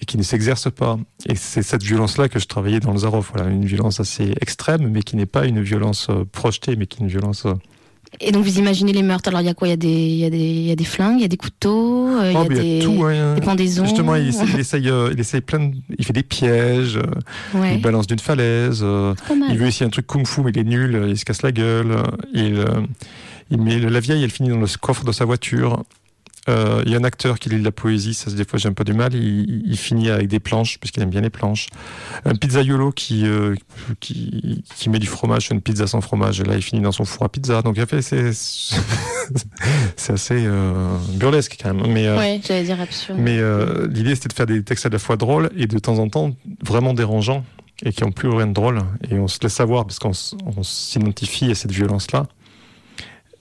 [0.07, 0.99] qui ne s'exerce pas.
[1.27, 3.31] Et c'est cette violence-là que je travaillais dans le Zarov.
[3.35, 6.99] Voilà, une violence assez extrême, mais qui n'est pas une violence euh, projetée, mais qui
[6.99, 7.47] est une violence
[8.18, 9.29] et donc vous imaginez les meurtres.
[9.29, 9.68] Alors il y a quoi?
[9.68, 11.37] Il y, a des, y, a des, y a des flingues, il y a des
[11.37, 13.85] couteaux, euh, il y a, oh, des, tout, des, pendaisons.
[13.85, 18.18] Justement, il, essaye, euh, il essaye plein Il fait des pièges, euh, il balance d'une
[18.18, 18.85] falaise.
[19.49, 21.96] il veut essayer un truc kung-fu, mais il est nul, il se casse la gueule.
[22.35, 22.64] il,
[23.51, 25.85] il met la vieille, elle finit dans le coffre de sa voiture.
[26.48, 28.68] Euh, il y a un acteur qui lit de la poésie, ça des fois j'ai
[28.68, 29.14] un peu du mal.
[29.14, 31.68] Il, finit avec des planches puisqu'il aime bien les planches.
[32.24, 33.55] Un pizzaiolo qui, euh,
[34.00, 36.40] qui, qui met du fromage sur une pizza sans fromage.
[36.40, 37.62] Et là, il finit dans son four à pizza.
[37.62, 38.33] Donc, c'est
[39.96, 41.92] c'est assez euh, burlesque quand même.
[41.92, 43.18] Mais ouais, j'allais dire absurde.
[43.20, 43.38] Mais
[43.88, 46.33] l'idée c'était de faire des textes à la fois drôles et de temps en temps
[46.62, 47.44] vraiment dérangeants
[47.83, 48.81] et qui n'ont plus rien de drôle.
[49.11, 52.26] Et on se laisse savoir parce qu'on s'identifie à cette violence-là.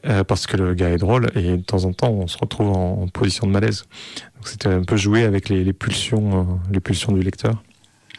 [0.08, 2.70] Euh, parce que le gars est drôle et de temps en temps on se retrouve
[2.70, 3.84] en, position de malaise.
[4.38, 7.62] Donc c'était un peu jouer avec les, pulsions, euh, les pulsions du lecteur.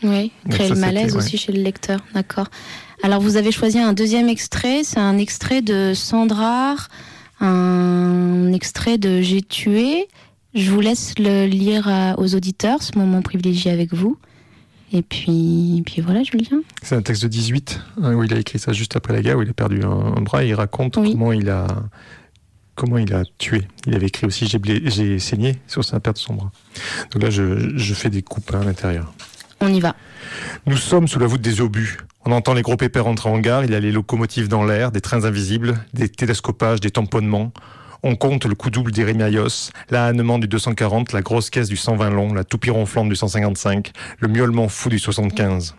[0.02, 2.48] Oui, créer le malaise aussi chez le lecteur, d'accord.
[3.02, 6.88] Alors vous avez choisi un deuxième extrait, c'est un extrait de Sandrard,
[7.40, 10.06] un extrait de J'ai tué.
[10.52, 14.18] Je vous laisse le lire aux auditeurs, ce moment privilégié avec vous.
[14.92, 16.62] Et puis, puis voilà, Julien.
[16.82, 19.38] C'est un texte de 18, hein, où il a écrit ça juste après la guerre,
[19.38, 21.66] où il a perdu un, bras, et il raconte comment il a
[22.74, 23.68] comment il a tué.
[23.86, 26.50] Il avait écrit aussi J'ai saigné sur sa perte de son bras.
[27.12, 29.12] Donc là, je, je fais des coupes hein, à l'intérieur.
[29.60, 29.94] On y va.
[30.66, 31.98] Nous sommes sous la voûte des obus.
[32.24, 34.92] On entend les gros pépères entrer en gare, il y a les locomotives dans l'air,
[34.92, 37.52] des trains invisibles, des télescopages, des tamponnements.
[38.02, 42.32] On compte le coup double d'Irémiaios, l'ânement du 240, la grosse caisse du 120 long,
[42.32, 45.74] la toupie ronflante du 155, le miaulement fou du 75.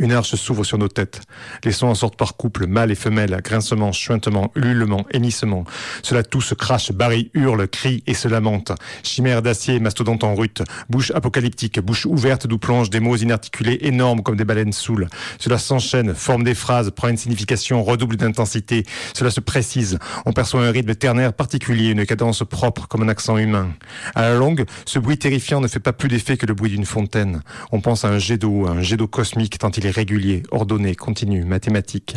[0.00, 1.22] Une arche s'ouvre sur nos têtes.
[1.64, 5.64] Les sons en sortent par couple, mâles et femelles, grincement, chuintement, ululement, hennissement.
[6.04, 8.70] Cela tout se crache, barille, hurle, crie et se lamente.
[9.02, 14.22] Chimère d'acier, mastodonte en rute, bouche apocalyptique, bouche ouverte d'où plongent des mots inarticulés énormes
[14.22, 15.08] comme des baleines saoules.
[15.40, 18.84] Cela s'enchaîne, forme des phrases, prend une signification, redouble d'intensité.
[19.14, 19.98] Cela se précise.
[20.26, 23.70] On perçoit un rythme ternaire particulier, une cadence propre comme un accent humain.
[24.14, 26.86] À la longue, ce bruit terrifiant ne fait pas plus d'effet que le bruit d'une
[26.86, 27.42] fontaine.
[27.72, 30.94] On pense à un jet d'eau, un jet d'eau cosmique tant il est régulier, ordonné,
[30.94, 32.16] continu, mathématique.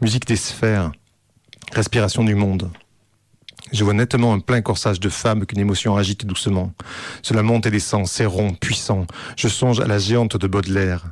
[0.00, 0.92] Musique des sphères,
[1.72, 2.70] respiration du monde.
[3.72, 6.72] Je vois nettement un plein corsage de femmes qu'une émotion agite doucement.
[7.22, 9.06] Cela monte et descend, c'est rond, puissant.
[9.36, 11.06] Je songe à la géante de Baudelaire.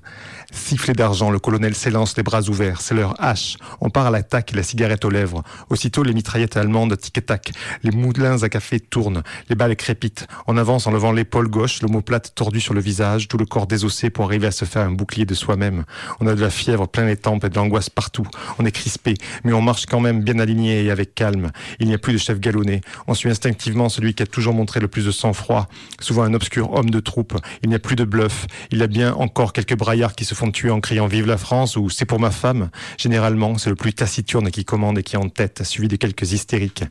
[0.55, 2.81] Sifflet d'argent, le colonel s'élance les bras ouverts.
[2.81, 3.57] C'est leur hache.
[3.81, 5.43] On part à l'attaque, la cigarette aux lèvres.
[5.69, 7.53] Aussitôt, les mitraillettes allemandes tic-tac.
[7.83, 9.23] Les moulins à café tournent.
[9.49, 10.27] Les balles crépitent.
[10.47, 14.11] On avance en levant l'épaule gauche, l'omoplate tordue sur le visage, tout le corps désossé
[14.11, 15.85] pour arriver à se faire un bouclier de soi-même.
[16.21, 18.27] On a de la fièvre plein les tempes et de l'angoisse partout.
[18.59, 21.51] On est crispé, mais on marche quand même bien aligné et avec calme.
[21.81, 22.81] Il n'y a plus de chef galonné.
[23.09, 25.69] On suit instinctivement celui qui a toujours montré le plus de sang-froid.
[26.01, 27.37] Souvent un obscur homme de troupe.
[27.63, 28.47] Il n'y a plus de bluff.
[28.71, 31.77] Il y a bien encore quelques braillards qui se font en criant Vive la France
[31.77, 32.71] ou C'est pour ma femme.
[32.99, 36.33] Généralement, c'est le plus taciturne qui commande et qui est en tête, suivi de quelques
[36.33, 36.85] hystériques.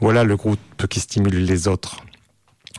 [0.00, 2.02] Voilà le groupe qui stimule les autres.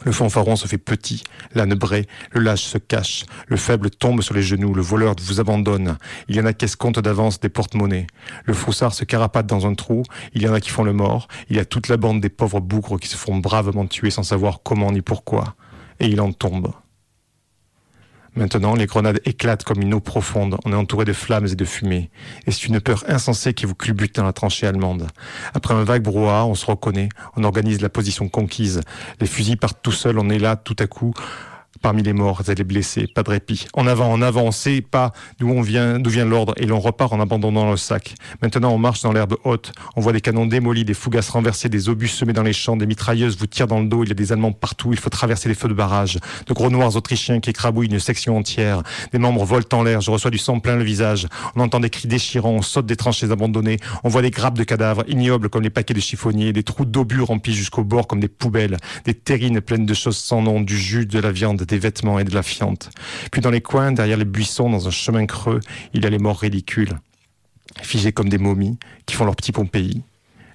[0.06, 1.24] Le fanfaron se fait petit,
[1.56, 5.42] l'âne bray, le lâche se cache, le faible tombe sur les genoux, le voleur vous
[5.42, 5.98] abandonne.
[6.30, 8.08] Il y en a qui escomptent d'avance des porte-monnaies.
[8.46, 11.28] Le froussard se carapate dans un trou, il y en a qui font le mort,
[11.50, 14.24] il y a toute la bande des pauvres bougres qui se font bravement tuer sans
[14.24, 15.56] savoir comment ni pourquoi.
[16.00, 16.72] Et il en tombe.
[18.40, 20.56] Maintenant, les grenades éclatent comme une eau profonde.
[20.64, 22.10] On est entouré de flammes et de fumée.
[22.48, 25.08] Et c'est une peur insensée qui vous culbute dans la tranchée allemande.
[25.54, 27.10] Après un vague brouhaha, on se reconnaît.
[27.36, 28.80] On organise la position conquise.
[29.20, 30.18] Les fusils partent tout seuls.
[30.18, 31.14] On est là, tout à coup,
[31.82, 33.66] parmi les morts et les blessés, pas de répit.
[33.74, 36.80] En avant, en avant, on sait pas d'où on vient, d'où vient l'ordre, et l'on
[36.80, 38.16] repart en abandonnant le sac.
[38.42, 41.90] Maintenant, on marche dans l'herbe haute, on voit des canons démolis, des fougasses renversées, des
[41.90, 44.16] obus semés dans les champs, des mitrailleuses vous tirent dans le dos, il y a
[44.16, 47.50] des Allemands partout, il faut traverser les feux de barrage, de gros noirs autrichiens qui
[47.50, 50.84] écrabouillent une section entière, des membres volent en l'air, je reçois du sang plein le
[50.84, 54.58] visage, on entend des cris déchirants, on saute des tranchées abandonnées, on voit des grappes
[54.58, 58.20] de cadavres ignobles comme les paquets de chiffonniers, des trous d'obus remplis jusqu'au bord comme
[58.20, 61.78] des poubelles, des terrines pleines de choses sans nom, du jus, de la viande, des
[61.80, 62.90] vêtements et de la fiente.
[63.32, 65.60] Puis dans les coins, derrière les buissons, dans un chemin creux,
[65.94, 66.98] il y a les morts ridicules,
[67.82, 70.04] figés comme des momies, qui font leur petit Pompéi.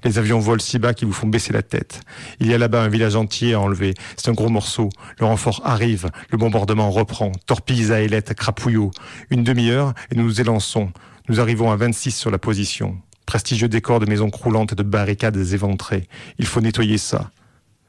[0.04, 2.02] Les avions volent si bas qu'ils vous font baisser la tête.
[2.38, 3.94] Il y a là-bas un village entier à enlever.
[4.16, 4.90] C'est un gros morceau.
[5.18, 6.10] Le renfort arrive.
[6.28, 7.32] Le bombardement reprend.
[7.46, 8.90] Torpilles à ailettes, crapouillots.
[9.30, 10.92] Une demi-heure et nous nous élançons.
[11.30, 12.98] Nous arrivons à 26 sur la position.
[13.24, 16.06] Prestigieux décor de maisons croulantes et de barricades éventrées.
[16.38, 17.30] Il faut nettoyer ça.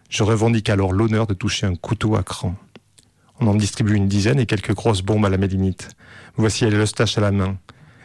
[0.10, 2.56] Je revendique alors l'honneur de toucher un couteau à cran.
[3.40, 5.90] On en distribue une dizaine et quelques grosses bombes à la mélinite.
[6.38, 7.58] Voici l'Eustache à la main.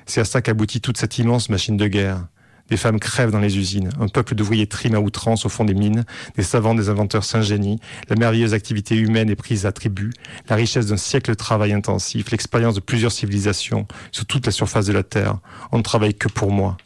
[0.06, 2.26] C'est à ça qu'aboutit toute cette immense machine de guerre.
[2.68, 5.74] Des femmes crèvent dans les usines, un peuple d'ouvriers trime à outrance au fond des
[5.74, 6.04] mines,
[6.36, 10.12] des savants, des inventeurs s'ingénient, la merveilleuse activité humaine est prise à tribut,
[10.48, 14.86] la richesse d'un siècle de travail intensif, l'expérience de plusieurs civilisations sur toute la surface
[14.86, 15.38] de la Terre.
[15.72, 16.76] On ne travaille que pour moi.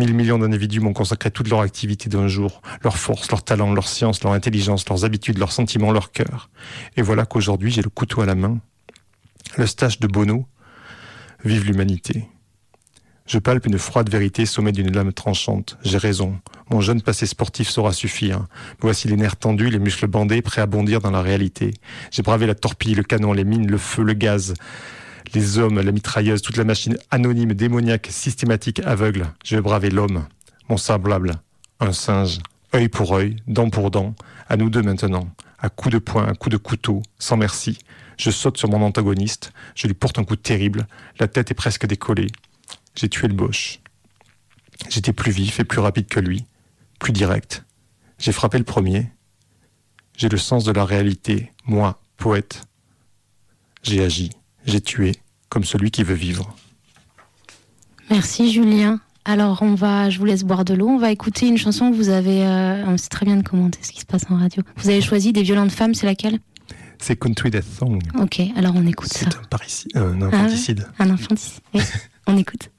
[0.00, 3.86] Mille millions d'individus m'ont consacré toute leur activité d'un jour, leur force, leur talent, leur
[3.86, 6.48] science, leur intelligence, leurs habitudes, leurs sentiments, leur cœur.
[6.96, 8.60] Et voilà qu'aujourd'hui j'ai le couteau à la main.
[9.58, 10.46] Le stage de Bono.
[11.44, 12.26] Vive l'humanité.
[13.26, 15.76] Je palpe une froide vérité sommet d'une lame tranchante.
[15.84, 16.38] J'ai raison.
[16.70, 18.46] Mon jeune passé sportif saura suffire.
[18.80, 21.74] Voici les nerfs tendus, les muscles bandés, prêts à bondir dans la réalité.
[22.10, 24.54] J'ai bravé la torpille, le canon, les mines, le feu, le gaz
[25.34, 29.32] les hommes, la mitrailleuse, toute la machine anonyme, démoniaque, systématique, aveugle.
[29.44, 30.26] Je vais braver l'homme,
[30.68, 31.34] mon semblable,
[31.78, 32.38] un singe,
[32.74, 34.14] œil pour œil, dent pour dent,
[34.48, 35.28] à nous deux maintenant,
[35.58, 37.78] à coups de poing, à coups de couteau, sans merci.
[38.16, 40.86] Je saute sur mon antagoniste, je lui porte un coup terrible,
[41.18, 42.28] la tête est presque décollée.
[42.94, 43.80] J'ai tué le Bosch.
[44.88, 46.44] J'étais plus vif et plus rapide que lui,
[46.98, 47.64] plus direct.
[48.18, 49.10] J'ai frappé le premier.
[50.16, 52.62] J'ai le sens de la réalité, moi, poète.
[53.82, 54.30] J'ai agi.
[54.66, 55.16] J'ai tué,
[55.48, 56.54] comme celui qui veut vivre.
[58.10, 59.00] Merci Julien.
[59.24, 60.88] Alors on va, je vous laisse boire de l'eau.
[60.88, 62.44] On va écouter une chanson que vous avez.
[62.44, 64.62] Euh, c'est très bien de commenter ce qui se passe en radio.
[64.76, 66.38] Vous avez choisi des violentes femmes, c'est laquelle?
[66.98, 68.00] C'est Country Death Song.
[68.18, 69.26] Ok, alors on écoute ça.
[69.66, 70.86] C'est un, euh, un infanticide.
[70.98, 71.60] Ah, un infanticide.
[71.74, 71.80] Oui,
[72.26, 72.70] on écoute.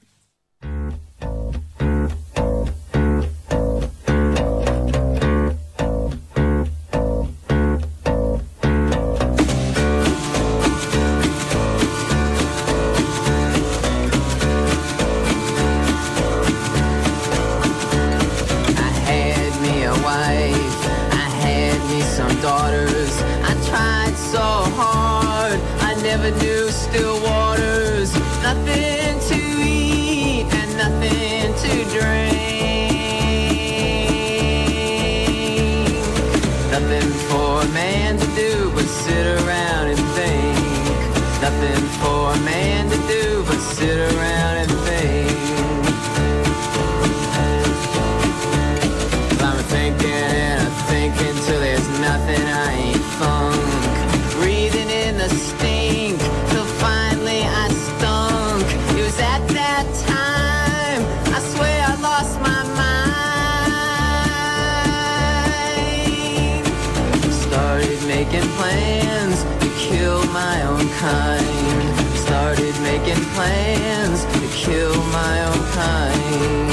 [68.24, 71.98] Making plans to kill my own kind.
[72.16, 76.70] Started making plans to kill my own kind.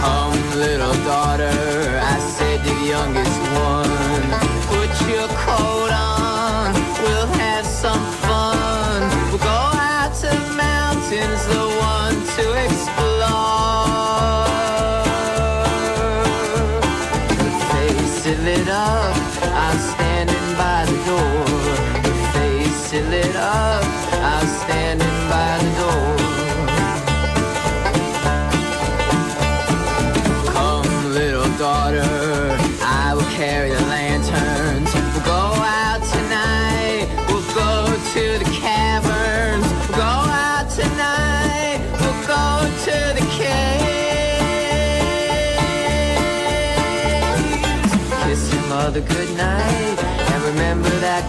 [0.00, 1.50] Come, little daughter,
[2.12, 3.53] I said to the youngest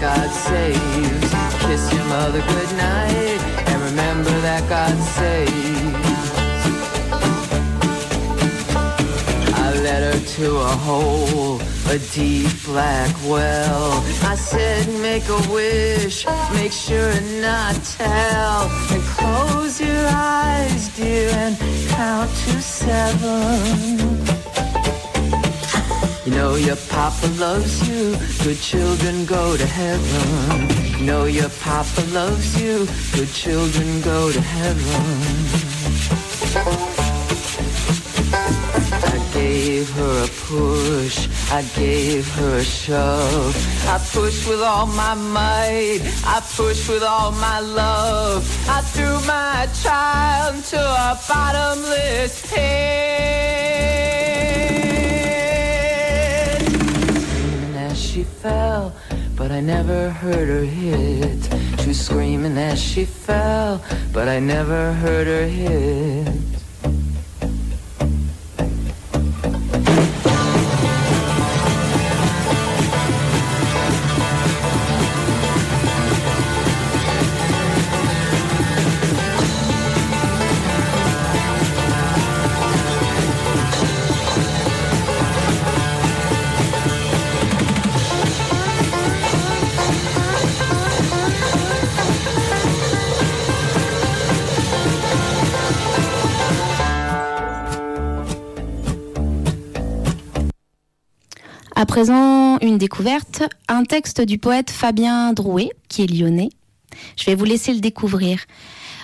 [0.01, 1.31] God saves.
[1.65, 3.39] Kiss your mother goodnight
[3.69, 5.51] and remember that God saves.
[9.53, 14.03] I led her to a hole, a deep black well.
[14.23, 18.69] I said, make a wish, make sure and not tell.
[18.91, 21.57] And close your eyes, dear, and
[21.89, 24.44] count to seven.
[26.25, 30.97] You know your papa loves you, good children go to heaven.
[30.97, 35.05] You know your papa loves you, good children go to heaven.
[39.13, 43.55] I gave her a push, I gave her a shove.
[43.87, 48.41] I pushed with all my might, I pushed with all my love.
[48.67, 54.24] I threw my child into a bottomless pit.
[58.15, 58.95] She fell,
[59.35, 61.43] but I never heard her hit.
[61.81, 66.54] She was screaming as she fell, but I never heard her hit.
[101.77, 106.49] À présent, une découverte, un texte du poète Fabien Drouet, qui est lyonnais.
[107.17, 108.39] Je vais vous laisser le découvrir.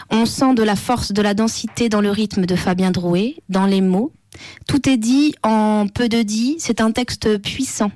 [0.10, 3.66] On sent de la force, de la densité dans le rythme de Fabien Drouet, dans
[3.66, 4.14] les mots.
[4.70, 7.92] Tout est dit en peu de dit, c'est un texte puissant.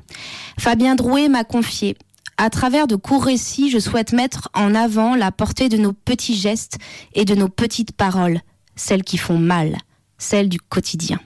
[0.60, 1.96] Fabien Drouet m'a confié
[2.38, 6.36] à travers de courts récits, je souhaite mettre en avant la portée de nos petits
[6.36, 6.80] gestes
[7.14, 8.42] et de nos petites paroles,
[8.76, 9.78] celles qui font mal,
[10.18, 11.22] celles du quotidien.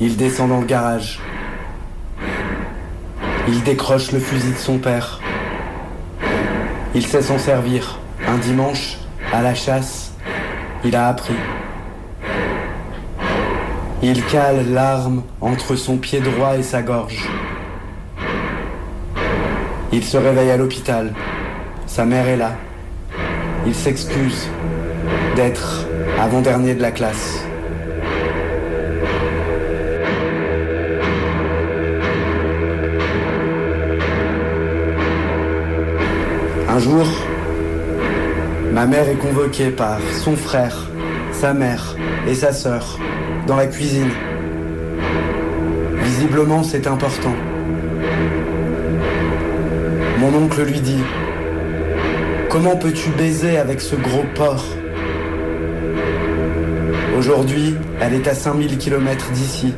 [0.00, 1.18] Il descend dans le garage.
[3.48, 5.20] Il décroche le fusil de son père.
[6.94, 7.98] Il sait s'en servir.
[8.26, 8.98] Un dimanche,
[9.32, 10.12] à la chasse,
[10.84, 11.34] il a appris.
[14.02, 17.28] Il cale l'arme entre son pied droit et sa gorge.
[19.90, 21.12] Il se réveille à l'hôpital.
[21.86, 22.52] Sa mère est là.
[23.66, 24.48] Il s'excuse
[25.34, 25.86] d'être
[26.20, 27.42] avant-dernier de la classe.
[36.78, 37.06] Un jour,
[38.72, 40.88] ma mère est convoquée par son frère,
[41.32, 41.96] sa mère
[42.28, 43.00] et sa sœur
[43.48, 44.12] dans la cuisine.
[45.94, 47.34] Visiblement, c'est important.
[50.20, 51.02] Mon oncle lui dit
[52.48, 54.64] Comment peux-tu baiser avec ce gros porc?
[57.18, 59.74] Aujourd'hui, elle est à 5000 km d'ici.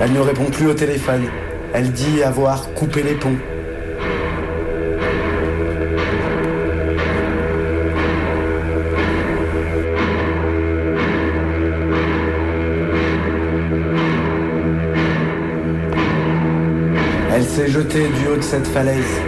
[0.00, 1.26] Elle ne répond plus au téléphone.
[1.72, 3.38] Elle dit avoir coupé les ponts.
[17.66, 19.20] S'est jetée du haut de cette falaise.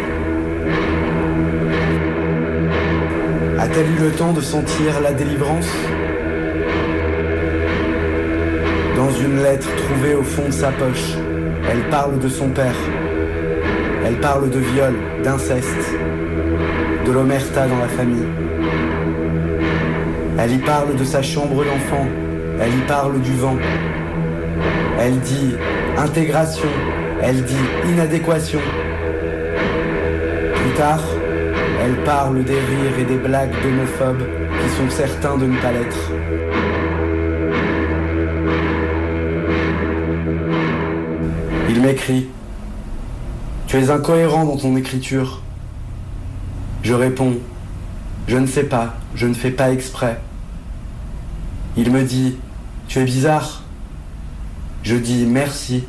[3.59, 5.71] A-t-elle eu le temps de sentir la délivrance?
[8.97, 11.15] Dans une lettre trouvée au fond de sa poche,
[11.71, 12.77] elle parle de son père.
[14.07, 15.95] Elle parle de viol, d'inceste,
[17.07, 18.29] de l'omerta dans la famille.
[20.39, 22.07] Elle y parle de sa chambre d'enfant.
[22.61, 23.57] Elle y parle du vent.
[25.01, 25.55] Elle dit
[25.97, 26.69] intégration.
[27.23, 27.55] Elle dit
[27.91, 28.61] inadéquation.
[30.55, 31.03] Plus tard,
[31.81, 34.27] elle parle des rires et des blagues d'homophobes
[34.63, 36.13] qui sont certains de ne pas l'être.
[41.69, 42.29] Il m'écrit
[43.67, 45.43] Tu es incohérent dans ton écriture.
[46.83, 47.35] Je réponds
[48.27, 50.21] Je ne sais pas, je ne fais pas exprès.
[51.77, 52.39] Il me dit
[52.87, 53.63] Tu es bizarre.
[54.83, 55.85] Je dis merci.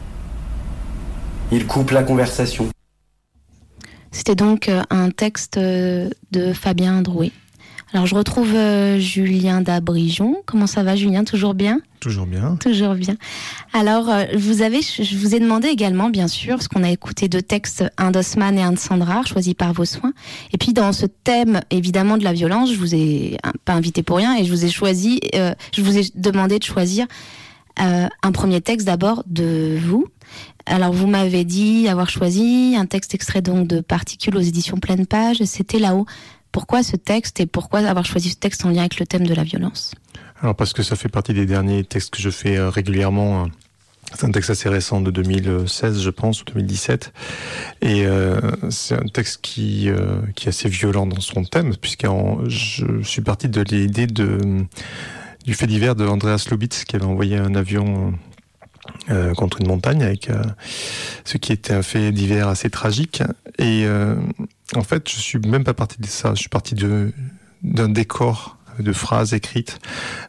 [1.52, 2.70] Il coupe la conversation.
[4.12, 7.32] C'était donc euh, un texte euh, de Fabien Drouet.
[7.92, 10.44] Alors je retrouve euh, Julien Dabrijon.
[10.46, 11.24] Comment ça va Julien?
[11.24, 11.80] Toujours bien?
[12.00, 12.56] Toujours bien.
[12.58, 13.16] Toujours bien.
[13.74, 17.30] Alors euh, vous avez, je vous ai demandé également bien sûr, parce qu'on a écouté
[17.30, 20.14] deux textes, un d'Osman et un de Sandra, choisis par vos soins.
[20.54, 24.18] Et puis dans ce thème évidemment de la violence, je vous ai pas invité pour
[24.18, 27.08] rien et je vous ai choisi, euh, je vous ai demandé de choisir
[27.82, 30.08] euh, un premier texte d'abord de vous.
[30.70, 35.08] Alors vous m'avez dit avoir choisi un texte extrait donc de Particules aux éditions Pleine
[35.08, 35.38] Page.
[35.46, 36.06] C'était là-haut.
[36.52, 39.34] Pourquoi ce texte et pourquoi avoir choisi ce texte en lien avec le thème de
[39.34, 39.96] la violence?
[40.42, 43.48] Alors parce que ça fait partie des derniers textes que je fais euh, régulièrement.
[44.14, 47.14] C'est un texte assez récent de 2016, je pense, ou 2017.
[47.82, 48.40] Et euh,
[48.70, 52.06] c'est un texte qui, euh, qui est assez violent dans son thème, puisque
[52.48, 57.54] je suis parti de l'idée du fait divers de Andreas Lubitz, qui avait envoyé un
[57.54, 58.14] avion
[59.10, 60.42] euh, contre une montagne, avec euh,
[61.26, 63.24] ce qui était un fait divers assez tragique.
[63.58, 64.16] Et euh,
[64.76, 66.34] en fait, je suis même pas parti de ça.
[66.36, 67.14] Je suis parti de
[67.62, 69.80] d'un décor de phrases écrites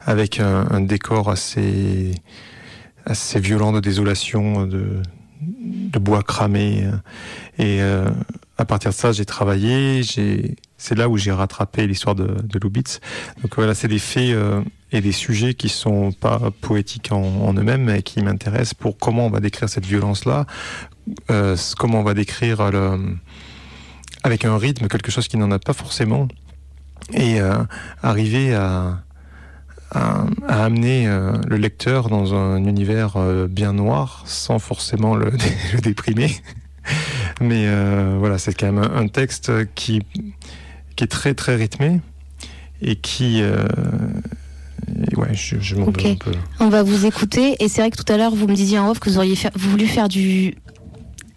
[0.00, 2.12] avec un, décor assez
[3.06, 5.00] assez violent de désolation, de,
[5.40, 6.88] de bois cramé.
[7.58, 8.10] Et euh,
[8.58, 10.02] à partir de ça, j'ai travaillé.
[10.02, 13.00] J'ai, c'est là où j'ai rattrapé l'histoire de, de Lubitz.
[13.42, 14.62] Donc voilà, c'est des faits euh,
[14.92, 19.30] et des sujets qui sont pas poétiques en, eux-mêmes, mais qui m'intéressent pour comment on
[19.30, 20.46] va décrire cette violence-là,
[21.30, 22.62] euh, comment on va décrire
[24.22, 26.28] avec un rythme quelque chose qui n'en a pas forcément,
[27.12, 27.58] et euh,
[28.02, 29.02] arriver à
[30.48, 33.18] amener le lecteur dans un univers
[33.48, 35.32] bien noir sans forcément le,
[35.82, 36.30] déprimer.
[37.40, 37.66] Mais
[38.18, 40.02] voilà, c'est quand même un texte qui,
[41.00, 42.02] qui est très très rythmé
[42.82, 43.40] et qui...
[43.40, 43.66] euh,
[45.10, 46.32] et ouais, je, je m'en un peu.
[46.58, 47.56] On va vous écouter.
[47.64, 49.34] Et c'est vrai que tout à l'heure, vous me disiez en off que vous auriez
[49.34, 50.54] fait- voulu faire du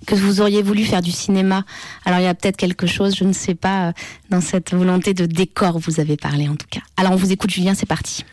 [0.05, 1.63] que vous auriez voulu faire du cinéma.
[2.03, 3.91] Alors il y a peut-être quelque chose, je ne sais pas, euh,
[4.29, 6.81] dans cette volonté de décor, vous avez parlé en tout cas.
[6.97, 8.25] Alors on vous écoute Julien, c'est parti.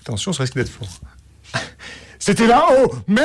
[0.00, 0.88] Attention, ça risque d'être fort.
[2.26, 3.22] C'était là-haut, mais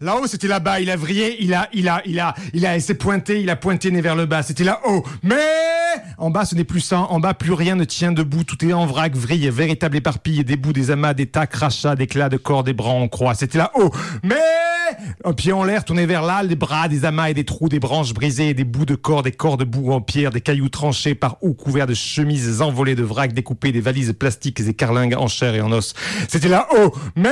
[0.00, 0.80] là-haut c'était là-bas.
[0.80, 3.54] Il a vrillé, il a, il a, il a, il a, s'est pointé, il a
[3.54, 4.42] pointé nez vers le bas.
[4.42, 5.36] C'était là-haut, mais
[6.18, 7.02] en bas ce n'est plus ça.
[7.02, 8.42] En bas plus rien ne tient debout.
[8.42, 12.28] Tout est en vrac, vrille, véritable éparpille, des bouts, des amas, des tas, crachats, d'éclats
[12.28, 13.34] de corps, des bras en croix.
[13.34, 13.92] C'était là-haut,
[14.24, 14.34] mais
[15.24, 17.80] un pied en l'air, tourné vers là, des bras, des amas et des trous, des
[17.80, 21.14] branches brisées, des bouts de corps, des corps de boue en pierre, des cailloux tranchés
[21.14, 25.28] par où couverts de chemises envolées de vrac découpées, des valises plastiques et carlingues en
[25.28, 25.94] chair et en os.
[26.28, 27.30] C'était là-haut, mais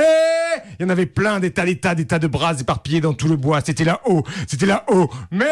[0.79, 3.13] il y en avait plein, des tas, des tas, des tas de bras éparpillés dans
[3.13, 3.61] tout le bois.
[3.63, 5.45] C'était là-haut, c'était là-haut, mais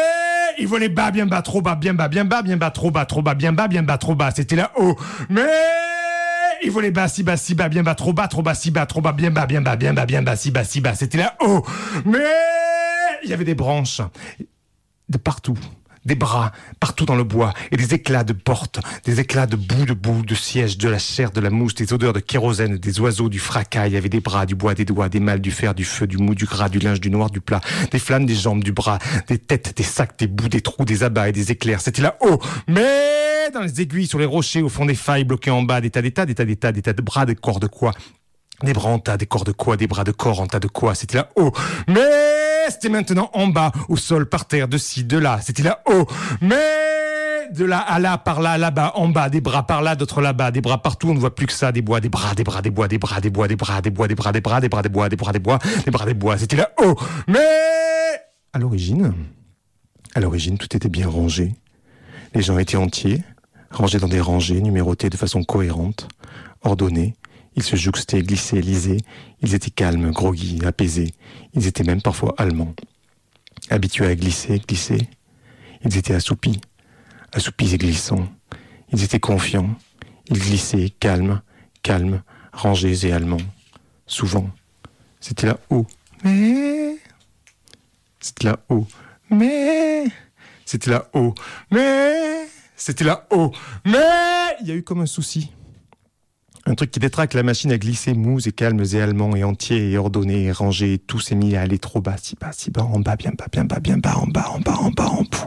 [0.58, 3.06] il volait bas, bien bas, trop bas, bien bas, bien bas, bien bas, trop bas,
[3.06, 4.30] trop bas, bien bas, bien bas, trop bas.
[4.34, 4.96] C'était là-haut,
[5.28, 5.42] mais
[6.62, 8.86] il volait bas, si bas, si bas, bien bas, trop bas, trop bas, si bas,
[8.86, 10.94] trop bas, bien bas, bien bas, bien bas, bien bas, si bas, si bas.
[10.94, 11.64] C'était là-haut,
[12.04, 12.18] mais
[13.22, 14.00] il y avait des branches
[15.08, 15.58] de partout.
[16.08, 19.84] Des bras partout dans le bois et des éclats de portes, des éclats de boue,
[19.84, 22.98] de boue, de sièges, de la chair, de la mousse, des odeurs de kérosène, des
[22.98, 23.88] oiseaux, du fracas.
[23.88, 26.06] Il y avait des bras, du bois, des doigts, des mâles, du fer, du feu,
[26.06, 28.72] du mou, du gras, du linge, du noir, du plat, des flammes, des jambes, du
[28.72, 31.82] bras, des têtes, des sacs, des bouts, des trous, des abats et des éclairs.
[31.82, 35.62] C'était là-haut, mais dans les aiguilles, sur les rochers, au fond des failles, bloqués en
[35.62, 37.60] bas, des tas, des tas, des tas, des tas, des tas de bras, des corps
[37.60, 37.92] de quoi
[38.62, 40.68] des bras en tas, des corps de quoi, des bras de corps en tas de
[40.68, 41.52] quoi, c'était là-haut.
[41.86, 46.06] Mais c'était maintenant en bas, au sol, par terre, de ci, de là, c'était là-haut.
[46.40, 46.56] Mais
[47.52, 50.50] de là à là, par là, là-bas, en bas, des bras par là, d'autres là-bas,
[50.50, 52.60] des bras partout, on ne voit plus que ça, des bois, des bras, des bras,
[52.60, 54.68] des bois, des bras, des bois, des bras, des bois, des bras, des bras, des
[54.68, 56.96] bras, des bois, des bras, des bois, des bras, des bois, c'était là-haut.
[57.26, 57.38] Mais
[58.52, 59.14] à l'origine,
[60.14, 61.54] à l'origine, tout était bien rangé.
[62.34, 63.22] Les gens étaient entiers,
[63.70, 66.08] rangés dans des rangées, numérotés de façon cohérente,
[66.62, 67.14] ordonnées.
[67.58, 69.00] Ils se jouxtaient, glissaient, lisaient.
[69.42, 71.12] Ils étaient calmes, groggy, apaisés.
[71.54, 72.72] Ils étaient même parfois allemands.
[73.68, 75.08] Habitués à glisser, glisser.
[75.84, 76.60] Ils étaient assoupis,
[77.32, 78.28] assoupis et glissants.
[78.92, 79.76] Ils étaient confiants.
[80.28, 81.42] Ils glissaient, calmes,
[81.82, 83.48] calmes, rangés et allemands.
[84.06, 84.48] Souvent.
[85.18, 85.86] C'était là-haut.
[86.22, 86.96] Mais.
[88.20, 88.86] C'était là-haut.
[89.30, 90.04] Mais.
[90.64, 91.34] C'était là-haut.
[91.72, 92.46] Mais.
[92.76, 93.52] C'était là-haut.
[93.84, 94.54] Mais.
[94.60, 95.50] Il y a eu comme un souci.
[96.68, 99.90] Un truc qui détraque la machine à glisser mousse et calmes et allemands et entiers
[99.90, 100.92] et ordonnés et rangés.
[100.92, 103.32] Et tout s'est mis à aller trop bas, si bas, si bas, en bas, bien
[103.36, 105.46] bas, bien bas, bien bas, en bas, en bas, en bas, en bout.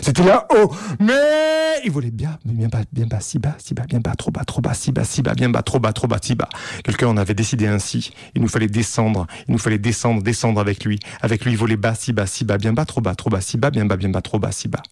[0.00, 3.84] C'était là haut, mais il volait bien, bien bas, bien bas, si bas, si bas,
[3.86, 6.08] bien bas, trop bas, trop bas, si bas, si bas, bien bas, trop bas, trop
[6.08, 6.48] bas, si bas.
[6.82, 8.12] Quelqu'un en avait décidé ainsi.
[8.34, 10.98] Il nous fallait descendre, il nous fallait descendre, descendre avec lui.
[11.20, 13.58] Avec lui, volait bas, si bas, si bas, bien bas, trop bas, trop bas, si
[13.58, 14.82] bas, bien bas, bien bas, trop bas, si bas.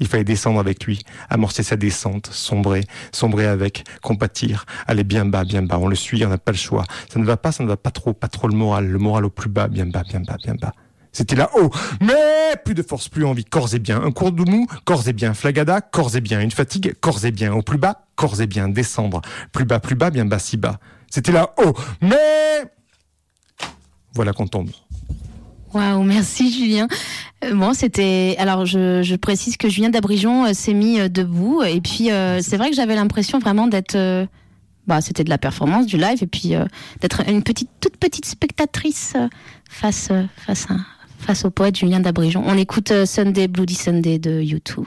[0.00, 5.44] Il fallait descendre avec lui, amorcer sa descente, sombrer, sombrer avec, compatir, aller bien bas,
[5.44, 5.78] bien bas.
[5.78, 6.84] On le suit, on n'a pas le choix.
[7.12, 8.88] Ça ne va pas, ça ne va pas trop, pas trop le moral.
[8.88, 10.72] Le moral au plus bas, bien bas, bien bas, bien bas.
[11.12, 11.70] C'était là haut,
[12.00, 14.02] mais plus de force, plus envie, corps et bien.
[14.02, 15.32] Un cours de mou, corps et bien.
[15.32, 16.40] Flagada, corps et bien.
[16.40, 17.54] Une fatigue, corps et bien.
[17.54, 18.68] Au plus bas, corps et bien.
[18.68, 19.22] Descendre,
[19.52, 20.80] plus bas, plus bas, bien bas, si bas.
[21.08, 22.64] C'était là haut, mais
[24.12, 24.70] voilà qu'on tombe.
[25.74, 26.86] Waouh, merci Julien.
[27.44, 28.36] Euh, Bon, c'était.
[28.38, 31.62] Alors, je, je précise que Julien d'Abrijon euh, s'est mis euh, debout.
[31.62, 33.96] Et puis, euh, c'est vrai que j'avais l'impression vraiment d'être.
[34.86, 36.52] bah, c'était de la performance, du live, et puis
[37.00, 39.14] d'être une petite, toute petite spectatrice
[39.68, 40.10] face,
[40.46, 40.76] face, à,
[41.18, 42.42] face au poète Julien d'Abrijon.
[42.46, 44.86] On écoute Sunday, Bloody Sunday de YouTube.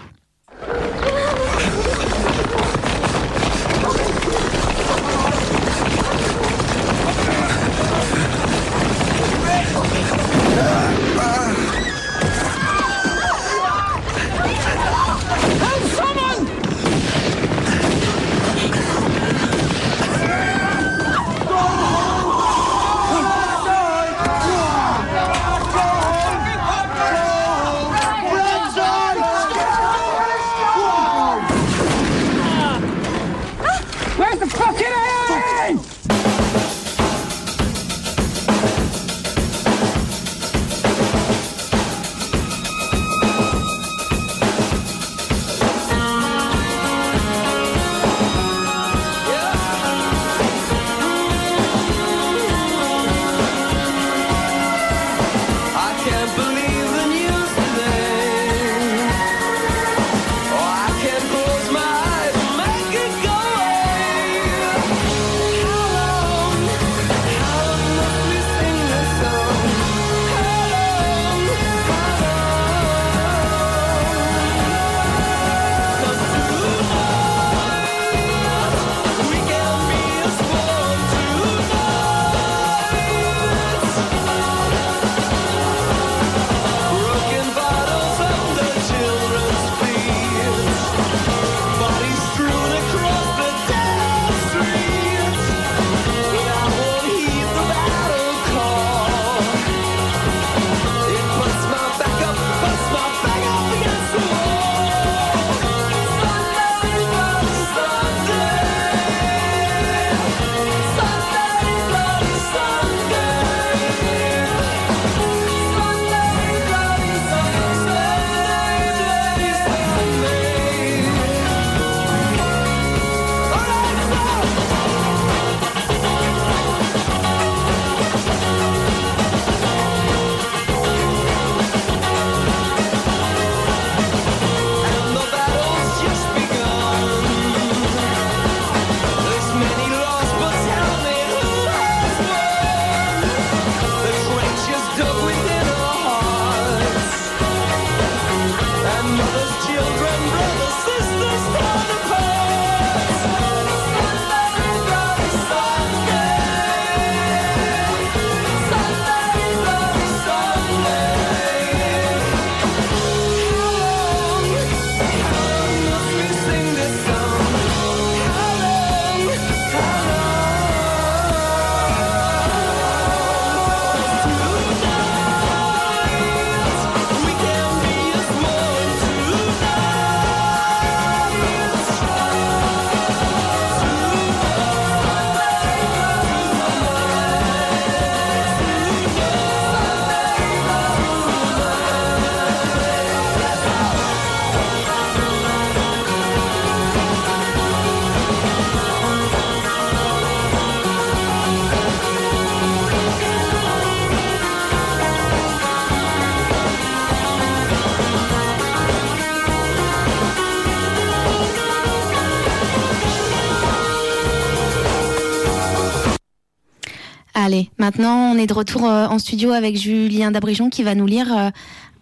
[217.88, 221.32] Maintenant on est de retour euh, en studio avec Julien Dabrijon qui va nous lire
[221.32, 221.50] euh,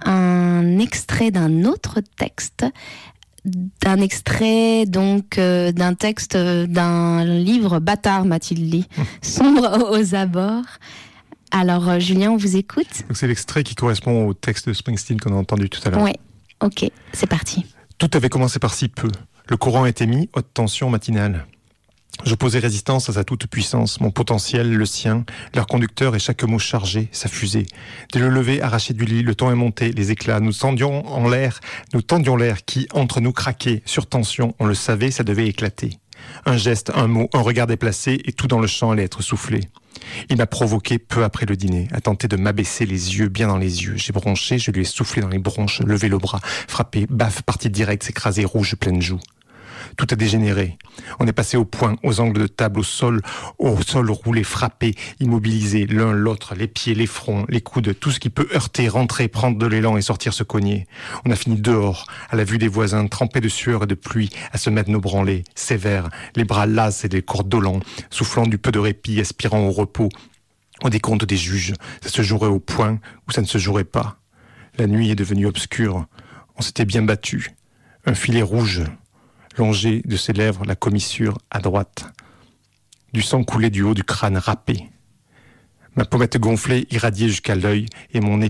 [0.03, 2.65] un extrait d'un autre texte
[3.45, 8.87] d'un extrait donc euh, d'un texte d'un livre Bâtard, m'a-t-il dit,
[9.21, 10.65] sombre aux abords.
[11.51, 15.37] Alors Julien, on vous écoute c'est l'extrait qui correspond au texte de Springsteen qu'on a
[15.37, 16.01] entendu tout à l'heure.
[16.01, 16.13] Oui,
[16.63, 17.63] ok, c'est parti.
[17.99, 19.11] Tout avait commencé par si peu.
[19.47, 21.45] Le courant était mis, haute tension matinale.
[22.23, 26.57] J'opposais résistance à sa toute puissance, mon potentiel, le sien, leur conducteur et chaque mot
[26.57, 27.67] chargé, sa fusée.
[28.13, 31.27] Dès le lever arraché du lit, le temps est monté, les éclats, nous tendions en
[31.27, 31.59] l'air,
[31.93, 35.99] nous tendions l'air qui, entre nous, craquait, sur tension, on le savait, ça devait éclater.
[36.45, 39.61] Un geste, un mot, un regard déplacé, et tout dans le champ allait être soufflé.
[40.29, 43.57] Il m'a provoqué peu après le dîner, à tenter de m'abaisser les yeux bien dans
[43.57, 43.93] les yeux.
[43.97, 47.69] J'ai bronché, je lui ai soufflé dans les bronches, levé le bras, frappé, baffe, partie
[47.69, 49.19] directe, s'écraser, rouge, pleine joue.
[49.97, 50.77] Tout a dégénéré.
[51.19, 53.21] On est passé au point, aux angles de table, au sol,
[53.57, 58.19] au sol roulé, frappé, immobilisé, l'un l'autre, les pieds, les fronts, les coudes, tout ce
[58.19, 60.87] qui peut heurter, rentrer, prendre de l'élan et sortir se cogner.
[61.25, 64.29] On a fini dehors, à la vue des voisins, trempés de sueur et de pluie,
[64.51, 67.79] à se mettre nos branlés, sévères, les bras las et les corps dolents,
[68.09, 70.09] soufflant du peu de répit, aspirant au repos.
[70.83, 74.17] Au décompte des juges, ça se jouerait au point ou ça ne se jouerait pas.
[74.77, 76.05] La nuit est devenue obscure.
[76.57, 77.55] On s'était bien battu.
[78.05, 78.83] Un filet rouge
[79.57, 82.05] longé de ses lèvres la commissure à droite.
[83.13, 84.89] Du sang coulait du haut du crâne râpé.
[85.95, 88.49] Ma pommette gonflée irradiait jusqu'à l'œil et mon nez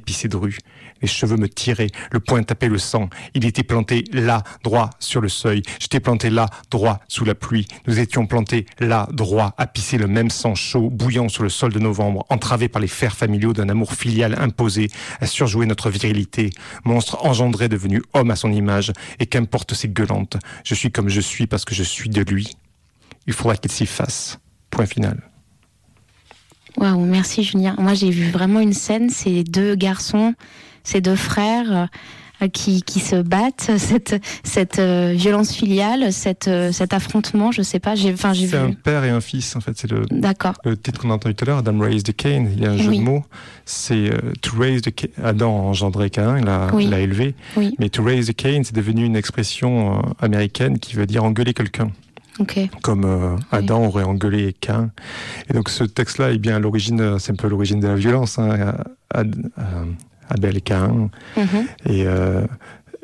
[1.05, 3.11] Les cheveux me tiraient, le poing tapait le sang.
[3.35, 5.61] Il était planté là, droit, sur le seuil.
[5.79, 7.67] J'étais planté là, droit, sous la pluie.
[7.85, 11.71] Nous étions plantés là, droit, à pisser le même sang chaud, bouillant sur le sol
[11.71, 14.89] de novembre, entravés par les fers familiaux d'un amour filial imposé,
[15.21, 16.49] à surjouer notre virilité.
[16.85, 20.37] Monstre engendré devenu homme à son image, et qu'importe ses gueulantes.
[20.63, 22.57] Je suis comme je suis parce que je suis de lui.
[23.27, 24.39] Il faudra qu'il s'y fasse.
[24.71, 25.21] Point final.
[26.77, 27.75] Waouh, merci Julien.
[27.77, 30.33] Moi, j'ai vu vraiment une scène, ces deux garçons,
[30.85, 31.89] ces deux frères
[32.41, 37.61] euh, qui, qui se battent, cette, cette euh, violence filiale, cette, euh, cet affrontement, je
[37.61, 38.47] sais pas, j'ai enfin, j'ai.
[38.47, 39.71] C'est un père et un fils, en fait.
[39.77, 40.53] C'est le, D'accord.
[40.63, 42.47] le titre qu'on a entendu tout à l'heure, Adam raised Cain.
[42.55, 42.99] Il y a un jeu Oui.
[42.99, 43.23] de mots.
[43.65, 45.07] C'est euh, to raise the Cain.
[45.23, 46.89] Adam a engendré Cain, il l'a Oui.
[46.93, 47.35] élevé.
[47.57, 47.75] Oui.
[47.79, 51.91] Mais to raise the Cain, c'est devenu une expression américaine qui veut dire engueuler quelqu'un.
[52.81, 54.89] Comme euh, Adam aurait engueulé Cain.
[55.49, 58.37] Et donc ce texte-là est bien à l'origine, c'est un peu l'origine de la violence.
[58.39, 58.75] Hein,
[59.09, 59.63] Ad- euh,
[60.29, 61.09] Abel et Cain.
[61.37, 61.45] Mhm.
[61.85, 62.45] Et, euh,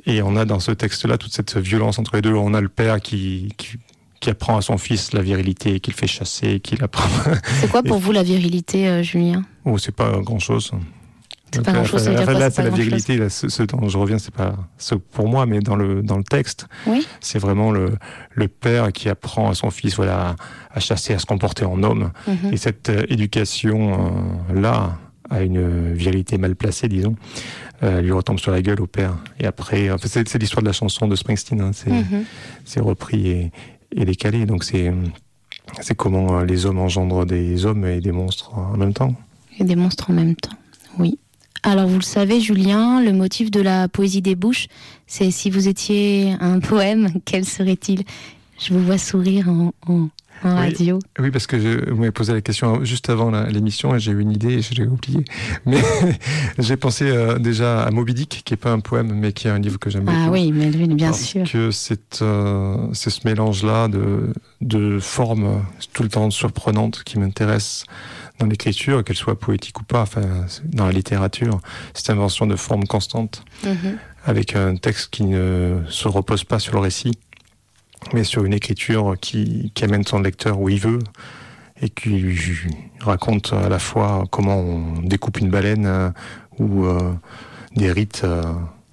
[0.05, 2.33] et on a dans ce texte-là toute cette violence entre les deux.
[2.33, 3.77] On a le père qui, qui,
[4.19, 7.07] qui apprend à son fils la virilité, qui le fait chasser, qui l'apprend.
[7.59, 9.43] C'est quoi pour vous la virilité, euh, Julien?
[9.65, 10.71] Oh, c'est pas grand-chose.
[11.53, 13.17] C'est pas grand-chose, Enfin, quoi, là, c'est la virilité.
[13.17, 16.15] Là, ce, ce dont je reviens, c'est pas ce pour moi, mais dans le dans
[16.17, 17.05] le texte, Oui.
[17.19, 17.91] c'est vraiment le
[18.31, 20.37] le père qui apprend à son fils, voilà,
[20.73, 22.11] à chasser, à se comporter en homme.
[22.25, 22.53] Mhm.
[22.53, 24.97] Et cette euh, éducation euh, là
[25.31, 27.15] à une virilité mal placée, disons,
[27.83, 29.15] euh, lui retombe sur la gueule au père.
[29.39, 31.61] Et après, c'est l'histoire de la chanson de Springsteen.
[31.61, 32.25] hein, c'est Mhm.
[32.65, 33.51] c'est repris et,
[33.95, 34.45] et décalé.
[34.45, 34.93] Donc c'est
[35.81, 39.15] c'est comment euh, les hommes engendrent des hommes et des monstres en même temps.
[39.59, 40.57] Et des monstres en même temps.
[40.99, 41.17] Oui.
[41.63, 44.67] Alors vous le savez, Julien, le motif de la poésie des bouches,
[45.07, 48.03] c'est si vous étiez un poème, quel serait-il?
[48.63, 50.09] Je vous vois sourire en, en-
[50.43, 50.59] en Oui.
[50.69, 50.99] radio.
[51.19, 54.19] Oui, parce que je vous m'avez posé la question juste avant l'émission et j'ai eu
[54.21, 55.23] une idée et je l'ai oubliée.
[55.65, 55.79] Mais
[56.59, 59.51] j'ai pensé euh, déjà à Moby Dick, qui est pas un poème, mais qui est
[59.51, 60.17] un livre que j'aime beaucoup.
[60.19, 61.43] Ah oui, mais lui, bien Parce sûr.
[61.51, 67.85] que c'est euh, ce mélange-là de, de formes tout le temps surprenantes qui m'intéressent
[68.39, 70.21] dans l'écriture, qu'elle soit poétique ou pas, enfin,
[70.65, 71.59] dans la littérature,
[71.93, 73.97] cette invention de formes constantes, Mhm.
[74.25, 77.11] avec un texte qui ne se repose pas sur le récit,
[78.13, 80.99] mais sur une écriture qui, qui amène son lecteur où il veut,
[81.81, 82.39] et qui lui
[82.99, 86.09] raconte à la fois comment on découpe une baleine euh,
[86.59, 87.13] ou euh,
[87.75, 88.43] des rites euh,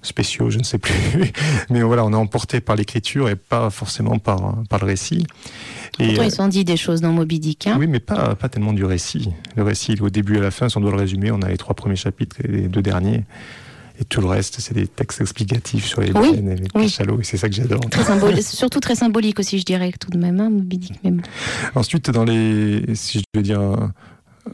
[0.01, 0.93] spéciaux, je ne sais plus.
[1.69, 5.27] Mais voilà, on est emporté par l'écriture et pas forcément par, par le récit.
[5.99, 7.67] Et, Pourtant, ils sont dit des choses dans Moby Dick.
[7.67, 7.75] hein.
[7.77, 9.29] oui, mais pas, pas tellement du récit.
[9.55, 11.49] Le récit, au début et à la fin, si on doit le résumer, on a
[11.49, 13.23] les trois premiers chapitres et les deux derniers.
[14.01, 16.83] Et tout le reste, c'est des textes explicatifs sur les Oui, baleines et les oui.
[16.83, 17.81] cachalots, et c'est ça que j'adore.
[18.41, 20.99] Surtout très symbolique aussi, je dirais, tout de même, hein, Moby Dick.
[21.75, 23.91] Ensuite, dans les, si je veux dire un,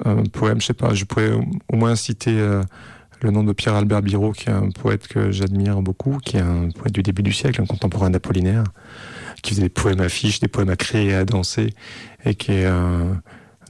[0.03, 2.63] un poème, je sais pas, je pourrais au, au moins citer euh,
[3.21, 6.69] le nom de Pierre-Albert Biro, qui est un poète que j'admire beaucoup, qui est un
[6.71, 8.63] poète du début du siècle, un contemporain d'Apollinaire,
[9.43, 11.73] qui faisait des poèmes à fiches, des poèmes à créer et à danser,
[12.25, 13.13] et qui est, euh,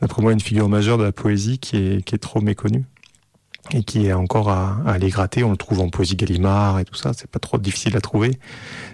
[0.02, 2.86] d'après moi, une figure majeure de la poésie qui est, qui est trop méconnue
[3.72, 5.44] et qui est encore à, à, aller gratter.
[5.44, 8.38] On le trouve en poésie Gallimard et tout ça, c'est pas trop difficile à trouver.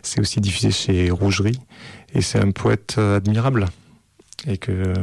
[0.02, 1.60] C'est aussi diffusé chez Rougerie,
[2.14, 3.68] et c'est un poète euh, admirable,
[4.48, 4.94] et que, euh,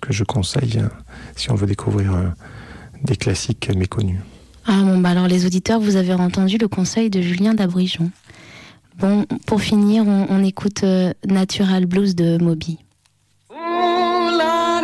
[0.00, 0.90] que je conseille hein,
[1.36, 2.28] si on veut découvrir euh,
[3.02, 4.20] des classiques méconnus.
[4.66, 8.10] Ah bon, bah, alors les auditeurs, vous avez entendu le conseil de Julien d'Abrigeon.
[8.98, 10.84] Bon, pour finir, on, écoute
[11.26, 12.78] Natural Blues de Moby.
[13.50, 13.54] Ooh,
[14.38, 14.82] Lord,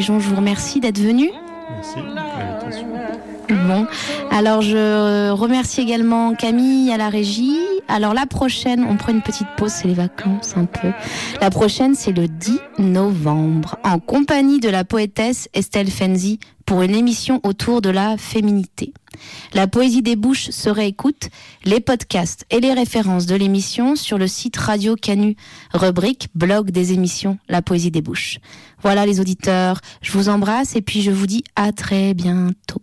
[0.00, 1.30] Je vous remercie d'être venu.
[1.74, 1.98] Merci.
[3.50, 3.86] Bon,
[4.30, 4.76] alors je
[5.34, 7.58] remercie également Camille à la régie.
[7.88, 10.92] Alors la prochaine, on prend une petite pause, c'est les vacances un peu.
[11.40, 16.94] La prochaine, c'est le 10 novembre, en compagnie de la poétesse Estelle Fenzi pour une
[16.94, 18.92] émission autour de la féminité.
[19.54, 21.28] La poésie des bouches se réécoute,
[21.64, 25.36] les podcasts et les références de l'émission sur le site Radio Canu,
[25.74, 28.38] rubrique blog des émissions, la poésie des bouches.
[28.82, 32.82] Voilà les auditeurs, je vous embrasse et puis je vous dis à très bientôt